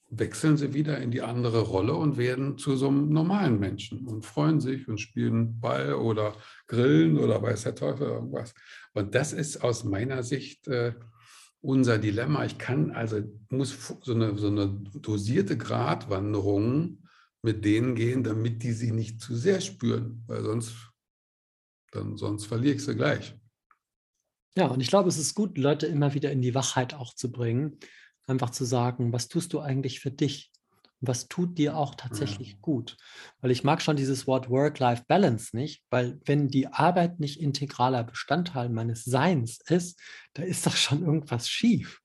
wechseln 0.10 0.58
sie 0.58 0.74
wieder 0.74 0.98
in 0.98 1.12
die 1.12 1.22
andere 1.22 1.62
Rolle 1.62 1.94
und 1.94 2.18
werden 2.18 2.58
zu 2.58 2.76
so 2.76 2.88
einem 2.88 3.10
normalen 3.10 3.60
Menschen 3.60 4.08
und 4.08 4.26
freuen 4.26 4.60
sich 4.60 4.88
und 4.88 5.00
spielen 5.00 5.60
Ball 5.60 5.94
oder 5.94 6.36
grillen 6.68 7.20
oder 7.20 7.40
weiß 7.42 7.64
der 7.64 7.76
Teufel 7.76 8.08
irgendwas. 8.08 8.56
Und 8.94 9.14
das 9.14 9.32
ist 9.32 9.64
aus 9.64 9.84
meiner 9.84 10.24
Sicht 10.24 10.68
äh, 10.68 10.96
unser 11.62 12.00
Dilemma. 12.00 12.44
Ich 12.44 12.58
kann 12.58 12.90
also, 12.92 13.22
muss 13.50 13.96
so 14.02 14.14
eine, 14.16 14.36
so 14.40 14.48
eine 14.48 14.68
dosierte 14.96 15.56
Gratwanderung 15.56 17.04
mit 17.44 17.64
denen 17.64 17.94
gehen, 17.94 18.24
damit 18.24 18.64
die 18.64 18.74
sie 18.74 18.92
nicht 18.92 19.22
zu 19.22 19.36
sehr 19.36 19.62
spüren, 19.62 20.24
weil 20.26 20.44
sonst, 20.44 20.74
dann, 21.92 22.18
sonst 22.18 22.46
verliere 22.46 22.76
ich 22.76 22.84
sie 22.84 22.96
gleich. 22.96 23.36
Ja, 24.58 24.68
und 24.68 24.82
ich 24.82 24.90
glaube, 24.90 25.10
es 25.10 25.18
ist 25.18 25.36
gut, 25.36 25.58
Leute 25.58 25.86
immer 25.86 26.14
wieder 26.16 26.32
in 26.32 26.42
die 26.42 26.56
Wachheit 26.56 26.94
auch 26.94 27.14
zu 27.14 27.32
bringen. 27.32 27.78
Einfach 28.28 28.52
zu 28.52 28.66
sagen, 28.66 29.12
was 29.14 29.28
tust 29.28 29.54
du 29.54 29.60
eigentlich 29.60 30.00
für 30.00 30.12
dich? 30.12 30.52
Was 31.04 31.28
tut 31.28 31.58
dir 31.58 31.76
auch 31.76 31.96
tatsächlich 31.96 32.52
ja. 32.52 32.58
gut? 32.62 32.96
Weil 33.42 33.50
ich 33.50 33.64
mag 33.64 33.82
schon 33.82 33.96
dieses 33.96 34.28
Wort 34.28 34.50
Work-Life-Balance 34.50 35.56
nicht, 35.56 35.84
weil 35.90 36.20
wenn 36.26 36.48
die 36.48 36.68
Arbeit 36.68 37.20
nicht 37.20 37.42
integraler 37.42 38.04
Bestandteil 38.04 38.70
meines 38.70 39.04
Seins 39.04 39.60
ist, 39.68 40.00
da 40.34 40.44
ist 40.44 40.68
doch 40.68 40.76
schon 40.76 41.04
irgendwas 41.04 41.50
schief. 41.50 42.02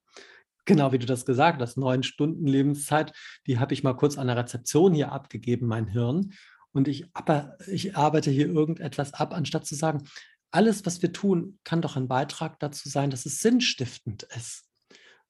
Genau 0.64 0.92
wie 0.92 0.98
du 0.98 1.06
das 1.06 1.26
gesagt 1.26 1.60
hast, 1.60 1.76
neun 1.76 2.02
Stunden 2.02 2.46
Lebenszeit, 2.46 3.12
die 3.46 3.58
habe 3.58 3.74
ich 3.74 3.84
mal 3.84 3.94
kurz 3.94 4.18
an 4.18 4.26
der 4.26 4.36
Rezeption 4.36 4.94
hier 4.94 5.12
abgegeben, 5.12 5.66
mein 5.66 5.86
Hirn. 5.86 6.32
Und 6.72 6.88
ich, 6.88 7.06
aber 7.14 7.56
ich 7.68 7.96
arbeite 7.96 8.30
hier 8.30 8.48
irgendetwas 8.48 9.14
ab, 9.14 9.32
anstatt 9.32 9.66
zu 9.66 9.74
sagen, 9.74 10.04
alles, 10.50 10.86
was 10.86 11.02
wir 11.02 11.12
tun, 11.12 11.58
kann 11.64 11.82
doch 11.82 11.96
ein 11.96 12.08
Beitrag 12.08 12.58
dazu 12.60 12.88
sein, 12.88 13.10
dass 13.10 13.26
es 13.26 13.40
sinnstiftend 13.40 14.24
ist. 14.36 14.65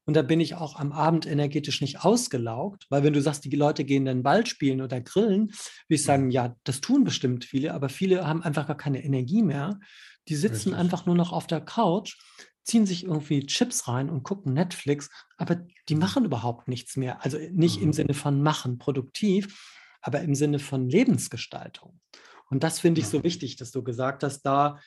Und 0.06 0.14
da 0.14 0.22
bin 0.22 0.40
ich 0.40 0.54
auch 0.54 0.76
am 0.76 0.92
Abend 0.92 1.26
energetisch 1.26 1.80
nicht 1.80 2.04
ausgelaugt, 2.04 2.86
weil 2.90 3.02
wenn 3.02 3.12
du 3.12 3.20
sagst, 3.20 3.44
die 3.44 3.56
Leute 3.56 3.84
gehen 3.84 4.04
dann 4.04 4.22
Ball 4.22 4.46
spielen 4.46 4.80
oder 4.80 5.00
grillen, 5.00 5.48
würde 5.48 5.56
ich 5.88 6.04
sagen, 6.04 6.30
ja, 6.30 6.54
das 6.62 6.80
tun 6.80 7.02
bestimmt 7.02 7.44
viele, 7.44 7.74
aber 7.74 7.88
viele 7.88 8.26
haben 8.26 8.42
einfach 8.42 8.68
gar 8.68 8.76
keine 8.76 9.04
Energie 9.04 9.42
mehr. 9.42 9.80
Die 10.28 10.36
sitzen 10.36 10.70
Richtig. 10.70 10.74
einfach 10.76 11.06
nur 11.06 11.16
noch 11.16 11.32
auf 11.32 11.48
der 11.48 11.60
Couch, 11.60 12.16
ziehen 12.62 12.86
sich 12.86 13.04
irgendwie 13.04 13.46
Chips 13.46 13.88
rein 13.88 14.08
und 14.08 14.22
gucken 14.22 14.52
Netflix, 14.52 15.10
aber 15.36 15.56
die 15.88 15.94
mhm. 15.94 16.00
machen 16.00 16.24
überhaupt 16.24 16.68
nichts 16.68 16.96
mehr. 16.96 17.24
Also 17.24 17.38
nicht 17.52 17.78
mhm. 17.78 17.84
im 17.84 17.92
Sinne 17.92 18.14
von 18.14 18.42
machen, 18.42 18.78
produktiv, 18.78 19.84
aber 20.02 20.20
im 20.20 20.36
Sinne 20.36 20.60
von 20.60 20.88
Lebensgestaltung. 20.88 22.00
Und 22.48 22.62
das 22.62 22.78
finde 22.78 23.00
ich 23.00 23.08
so 23.08 23.24
wichtig, 23.24 23.56
dass 23.56 23.72
du 23.72 23.82
gesagt 23.82 24.22
hast, 24.22 24.42
da 24.42 24.78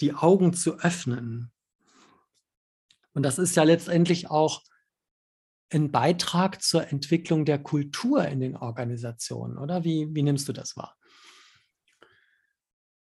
die 0.00 0.14
Augen 0.14 0.52
zu 0.52 0.78
öffnen. 0.78 1.50
Und 3.14 3.22
das 3.22 3.38
ist 3.38 3.56
ja 3.56 3.62
letztendlich 3.62 4.30
auch 4.30 4.62
ein 5.72 5.90
Beitrag 5.90 6.62
zur 6.62 6.88
Entwicklung 6.88 7.44
der 7.44 7.58
Kultur 7.58 8.26
in 8.26 8.40
den 8.40 8.56
Organisationen, 8.56 9.56
oder? 9.58 9.84
Wie, 9.84 10.08
wie 10.10 10.22
nimmst 10.22 10.48
du 10.48 10.52
das 10.52 10.76
wahr? 10.76 10.96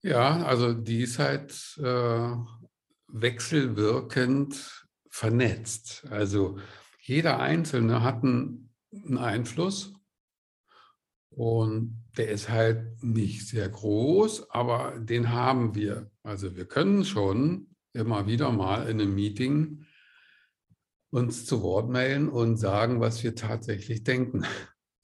Ja, 0.03 0.43
also 0.43 0.73
die 0.73 1.01
ist 1.01 1.19
halt 1.19 1.77
äh, 1.77 2.35
wechselwirkend 3.07 4.87
vernetzt. 5.09 6.05
Also 6.09 6.59
jeder 7.01 7.39
Einzelne 7.39 8.01
hat 8.03 8.23
einen, 8.23 8.73
einen 8.91 9.17
Einfluss 9.17 9.93
und 11.29 12.03
der 12.17 12.29
ist 12.29 12.49
halt 12.49 13.03
nicht 13.03 13.47
sehr 13.47 13.69
groß, 13.69 14.49
aber 14.49 14.99
den 14.99 15.29
haben 15.29 15.75
wir. 15.75 16.09
Also 16.23 16.55
wir 16.55 16.65
können 16.65 17.05
schon 17.05 17.75
immer 17.93 18.27
wieder 18.27 18.51
mal 18.51 18.87
in 18.89 19.01
einem 19.01 19.13
Meeting 19.13 19.85
uns 21.11 21.45
zu 21.45 21.61
Wort 21.61 21.89
melden 21.89 22.29
und 22.29 22.57
sagen, 22.57 22.99
was 22.99 23.23
wir 23.23 23.35
tatsächlich 23.35 24.03
denken. 24.03 24.43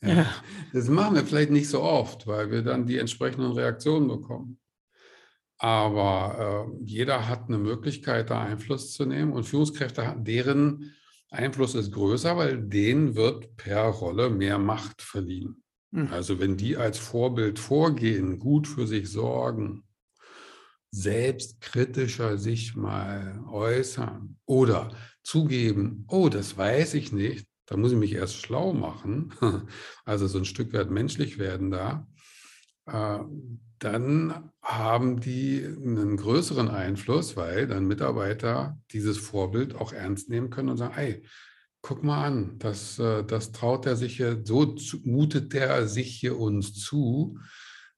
Ja. 0.04 0.28
Das 0.74 0.90
machen 0.90 1.16
wir 1.16 1.26
vielleicht 1.26 1.50
nicht 1.50 1.70
so 1.70 1.82
oft, 1.82 2.28
weil 2.28 2.52
wir 2.52 2.62
dann 2.62 2.86
die 2.86 3.00
entsprechenden 3.00 3.52
Reaktionen 3.54 4.08
bekommen. 4.08 4.60
Aber 5.58 6.70
äh, 6.70 6.84
jeder 6.86 7.28
hat 7.28 7.48
eine 7.48 7.58
Möglichkeit, 7.58 8.30
da 8.30 8.44
Einfluss 8.44 8.94
zu 8.94 9.08
nehmen 9.08 9.34
und 9.34 9.46
Führungskräfte, 9.46 10.16
deren 10.20 10.94
Einfluss 11.32 11.74
ist 11.74 11.92
größer, 11.94 12.38
weil 12.38 12.62
denen 12.62 13.16
wird 13.16 13.58
per 13.58 13.86
Rolle 13.86 14.30
mehr 14.30 14.60
Macht 14.60 15.02
verliehen. 15.02 15.64
Mhm. 15.90 16.10
Also 16.12 16.40
wenn 16.40 16.58
die 16.58 16.78
als 16.78 17.00
Vorbild 17.00 17.58
vorgehen, 17.58 18.38
gut 18.38 18.68
für 18.68 18.86
sich 18.86 19.10
sorgen, 19.10 19.84
selbstkritischer 20.92 22.38
sich 22.38 22.76
mal 22.76 23.44
äußern 23.50 24.38
oder 24.46 24.92
zugeben, 25.24 26.06
oh, 26.08 26.30
das 26.30 26.58
weiß 26.58 26.94
ich 26.94 27.12
nicht, 27.12 27.48
da 27.66 27.76
muss 27.78 27.92
ich 27.92 27.98
mich 27.98 28.14
erst 28.14 28.38
schlau 28.38 28.74
machen, 28.74 29.34
also 30.06 30.28
so 30.28 30.38
ein 30.38 30.46
Stück 30.46 30.74
weit 30.74 30.90
menschlich 30.90 31.38
werden 31.38 31.72
da, 31.72 32.08
äh, 32.86 33.20
dann 33.80 34.52
haben 34.62 35.20
die 35.20 35.64
einen 35.64 36.18
größeren 36.18 36.70
Einfluss, 36.70 37.36
weil 37.38 37.68
dann 37.68 37.86
Mitarbeiter 37.86 38.80
dieses 38.92 39.18
Vorbild 39.18 39.76
auch 39.76 39.94
ernst 39.94 40.30
nehmen 40.30 40.50
können 40.50 40.70
und 40.70 40.78
sagen, 40.78 40.96
hey, 40.96 41.24
guck 41.82 42.04
mal 42.04 42.26
an, 42.26 42.58
das, 42.58 42.98
äh, 42.98 43.24
das 43.24 43.52
traut 43.52 43.86
er 43.86 43.96
sich 43.96 44.18
hier, 44.18 44.42
so 44.44 44.76
mutet 45.04 45.54
der 45.54 45.88
sich 45.88 46.16
hier 46.16 46.40
uns 46.40 46.74
zu, 46.74 47.38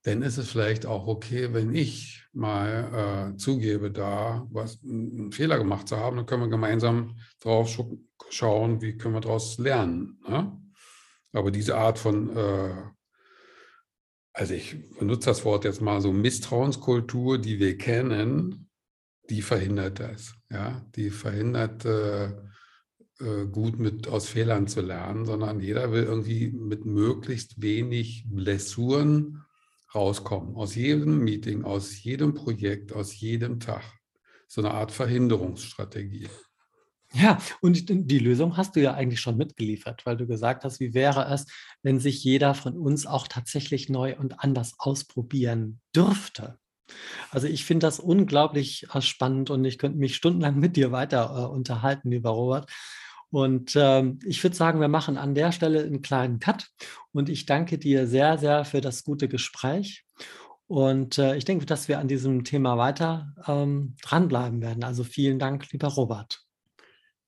dann 0.04 0.22
ist 0.22 0.38
es 0.38 0.50
vielleicht 0.50 0.86
auch 0.86 1.08
okay, 1.08 1.54
wenn 1.54 1.74
ich 1.74 2.19
mal 2.34 3.32
äh, 3.34 3.38
zugebe, 3.38 3.92
da 3.92 4.48
was 4.52 4.80
einen 4.84 5.32
Fehler 5.32 5.58
gemacht 5.58 5.88
zu 5.88 5.98
haben, 5.98 6.18
dann 6.18 6.26
können 6.26 6.44
wir 6.44 6.50
gemeinsam 6.50 7.16
drauf 7.42 7.70
schauen, 8.30 8.82
wie 8.82 8.98
können 8.98 9.16
wir 9.16 9.22
daraus 9.22 9.58
lernen. 9.58 10.20
Ne? 10.28 10.60
Aber 11.34 11.52
diese 11.52 11.78
Art 11.78 11.98
von, 12.00 12.36
äh, 12.36 12.76
also 14.34 14.54
ich 14.54 14.78
benutze 14.98 15.30
das 15.30 15.46
Wort 15.46 15.66
jetzt 15.66 15.82
mal 15.82 16.02
so 16.02 16.12
Misstrauenskultur, 16.12 17.40
die 17.40 17.60
wir 17.60 17.78
kennen, 17.78 18.70
die 19.30 19.42
verhindert 19.42 20.00
das. 20.00 20.36
Ja, 20.52 20.84
die 20.96 21.12
verhindert 21.12 21.86
äh, 21.86 22.26
äh 23.20 23.46
gut 23.52 23.78
mit 23.78 24.08
aus 24.08 24.28
Fehlern 24.28 24.68
zu 24.68 24.82
lernen, 24.82 25.26
sondern 25.26 25.60
jeder 25.60 25.92
will 25.92 26.04
irgendwie 26.04 26.52
mit 26.52 26.86
möglichst 26.86 27.62
wenig 27.62 28.26
Blessuren 28.28 29.46
rauskommen. 29.94 30.56
Aus 30.56 30.76
jedem 30.76 31.20
Meeting, 31.20 31.64
aus 31.64 32.04
jedem 32.04 32.34
Projekt, 32.34 32.94
aus 32.94 33.20
jedem 33.20 33.60
Tag. 33.60 33.84
So 34.48 34.62
eine 34.62 34.72
Art 34.72 34.92
Verhinderungsstrategie. 34.92 36.30
Ja, 37.14 37.40
und 37.62 37.90
die 37.90 38.20
Lösung 38.20 38.56
hast 38.56 38.76
du 38.76 38.82
ja 38.82 38.94
eigentlich 38.94 39.20
schon 39.20 39.36
mitgeliefert, 39.36 40.06
weil 40.06 40.16
du 40.16 40.28
gesagt 40.28 40.64
hast, 40.64 40.80
wie 40.80 40.94
wäre 40.94 41.26
es, 41.34 41.48
wenn 41.82 42.00
sich 42.00 42.24
jeder 42.24 42.54
von 42.54 42.78
uns 42.78 43.08
auch 43.08 43.28
tatsächlich 43.28 43.90
neu 43.90 44.16
und 44.16 44.40
anders 44.42 44.76
ausprobieren 44.78 45.82
dürfte. 45.96 46.60
Also 47.32 47.48
ich 47.48 47.66
finde 47.66 47.88
das 47.88 48.00
unglaublich 48.00 48.88
äh, 48.94 49.02
spannend 49.02 49.50
und 49.50 49.66
ich 49.66 49.78
könnte 49.78 49.98
mich 49.98 50.16
stundenlang 50.16 50.60
mit 50.60 50.76
dir 50.76 50.92
weiter 50.92 51.36
äh, 51.36 51.46
unterhalten, 51.46 52.12
lieber 52.12 52.32
Robert. 52.32 52.70
Und 53.32 53.76
ähm, 53.76 54.20
ich 54.26 54.44
würde 54.44 54.56
sagen, 54.56 54.82
wir 54.82 54.88
machen 54.88 55.18
an 55.18 55.36
der 55.36 55.52
Stelle 55.52 55.84
einen 55.84 56.02
kleinen 56.02 56.40
Cut. 56.40 56.68
Und 57.12 57.30
ich 57.30 57.46
danke 57.46 57.78
dir 57.78 58.08
sehr, 58.08 58.38
sehr 58.38 58.66
für 58.66 58.82
das 58.82 59.04
gute 59.04 59.28
Gespräch. 59.28 60.06
Und 60.68 61.18
äh, 61.18 61.36
ich 61.36 61.46
denke, 61.46 61.66
dass 61.66 61.88
wir 61.88 62.00
an 62.00 62.08
diesem 62.08 62.44
Thema 62.44 62.78
weiter 62.78 63.34
ähm, 63.48 63.96
dranbleiben 64.02 64.62
werden. 64.62 64.84
Also 64.84 65.04
vielen 65.04 65.40
Dank, 65.40 65.72
lieber 65.72 65.88
Robert. 65.88 66.49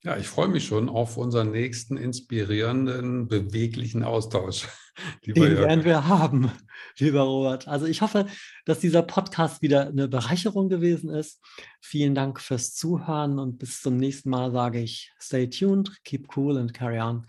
Ja, 0.04 0.18
ich 0.18 0.28
freue 0.28 0.48
mich 0.48 0.66
schon 0.66 0.90
auf 0.90 1.16
unseren 1.16 1.52
nächsten 1.52 1.96
inspirierenden, 1.96 3.28
beweglichen 3.28 4.04
Austausch. 4.04 4.68
Den 5.26 5.36
werden 5.58 5.86
wir 5.86 6.08
haben, 6.08 6.52
lieber 6.98 7.22
Robert. 7.22 7.68
Also 7.68 7.86
ich 7.86 8.02
hoffe, 8.02 8.26
dass 8.66 8.80
dieser 8.80 9.04
Podcast 9.04 9.62
wieder 9.62 9.88
eine 9.88 10.08
Bereicherung 10.08 10.70
gewesen 10.70 11.12
ist. 11.12 11.40
Vielen 11.82 12.16
Dank 12.16 12.42
fürs 12.42 12.74
Zuhören 12.74 13.38
und 13.38 13.60
bis 13.60 13.80
zum 13.82 13.98
nächsten 13.98 14.32
Mal 14.32 14.52
sage 14.52 14.80
ich, 14.80 15.14
stay 15.20 15.48
tuned, 15.48 16.04
keep 16.04 16.36
cool 16.36 16.58
and 16.58 16.74
carry 16.74 17.00
on. 17.00 17.28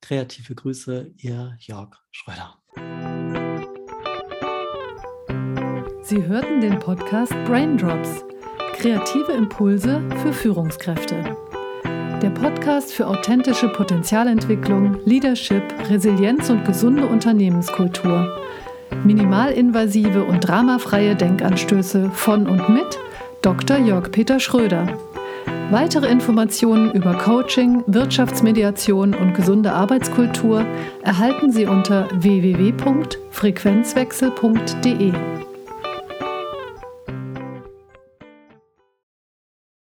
Kreative 0.00 0.54
Grüße, 0.54 1.12
Ihr 1.18 1.56
Jörg 1.60 1.94
Schröder. 2.10 2.58
Sie 6.02 6.22
hörten 6.22 6.62
den 6.62 6.78
Podcast 6.78 7.32
Braindrops. 7.44 8.24
Kreative 8.74 9.32
Impulse 9.32 10.02
für 10.22 10.32
Führungskräfte. 10.32 11.36
Der 12.24 12.30
Podcast 12.30 12.92
für 12.94 13.06
authentische 13.06 13.68
Potenzialentwicklung, 13.68 14.96
Leadership, 15.04 15.62
Resilienz 15.90 16.48
und 16.48 16.64
gesunde 16.64 17.04
Unternehmenskultur. 17.04 18.26
Minimalinvasive 19.04 20.24
und 20.24 20.40
dramafreie 20.40 21.16
Denkanstöße 21.16 22.10
von 22.14 22.46
und 22.46 22.70
mit 22.70 22.98
Dr. 23.42 23.76
Jörg-Peter 23.76 24.40
Schröder. 24.40 24.86
Weitere 25.70 26.06
Informationen 26.06 26.92
über 26.92 27.12
Coaching, 27.12 27.84
Wirtschaftsmediation 27.88 29.12
und 29.12 29.34
gesunde 29.34 29.74
Arbeitskultur 29.74 30.64
erhalten 31.02 31.52
Sie 31.52 31.66
unter 31.66 32.08
www.frequenzwechsel.de. 32.14 35.12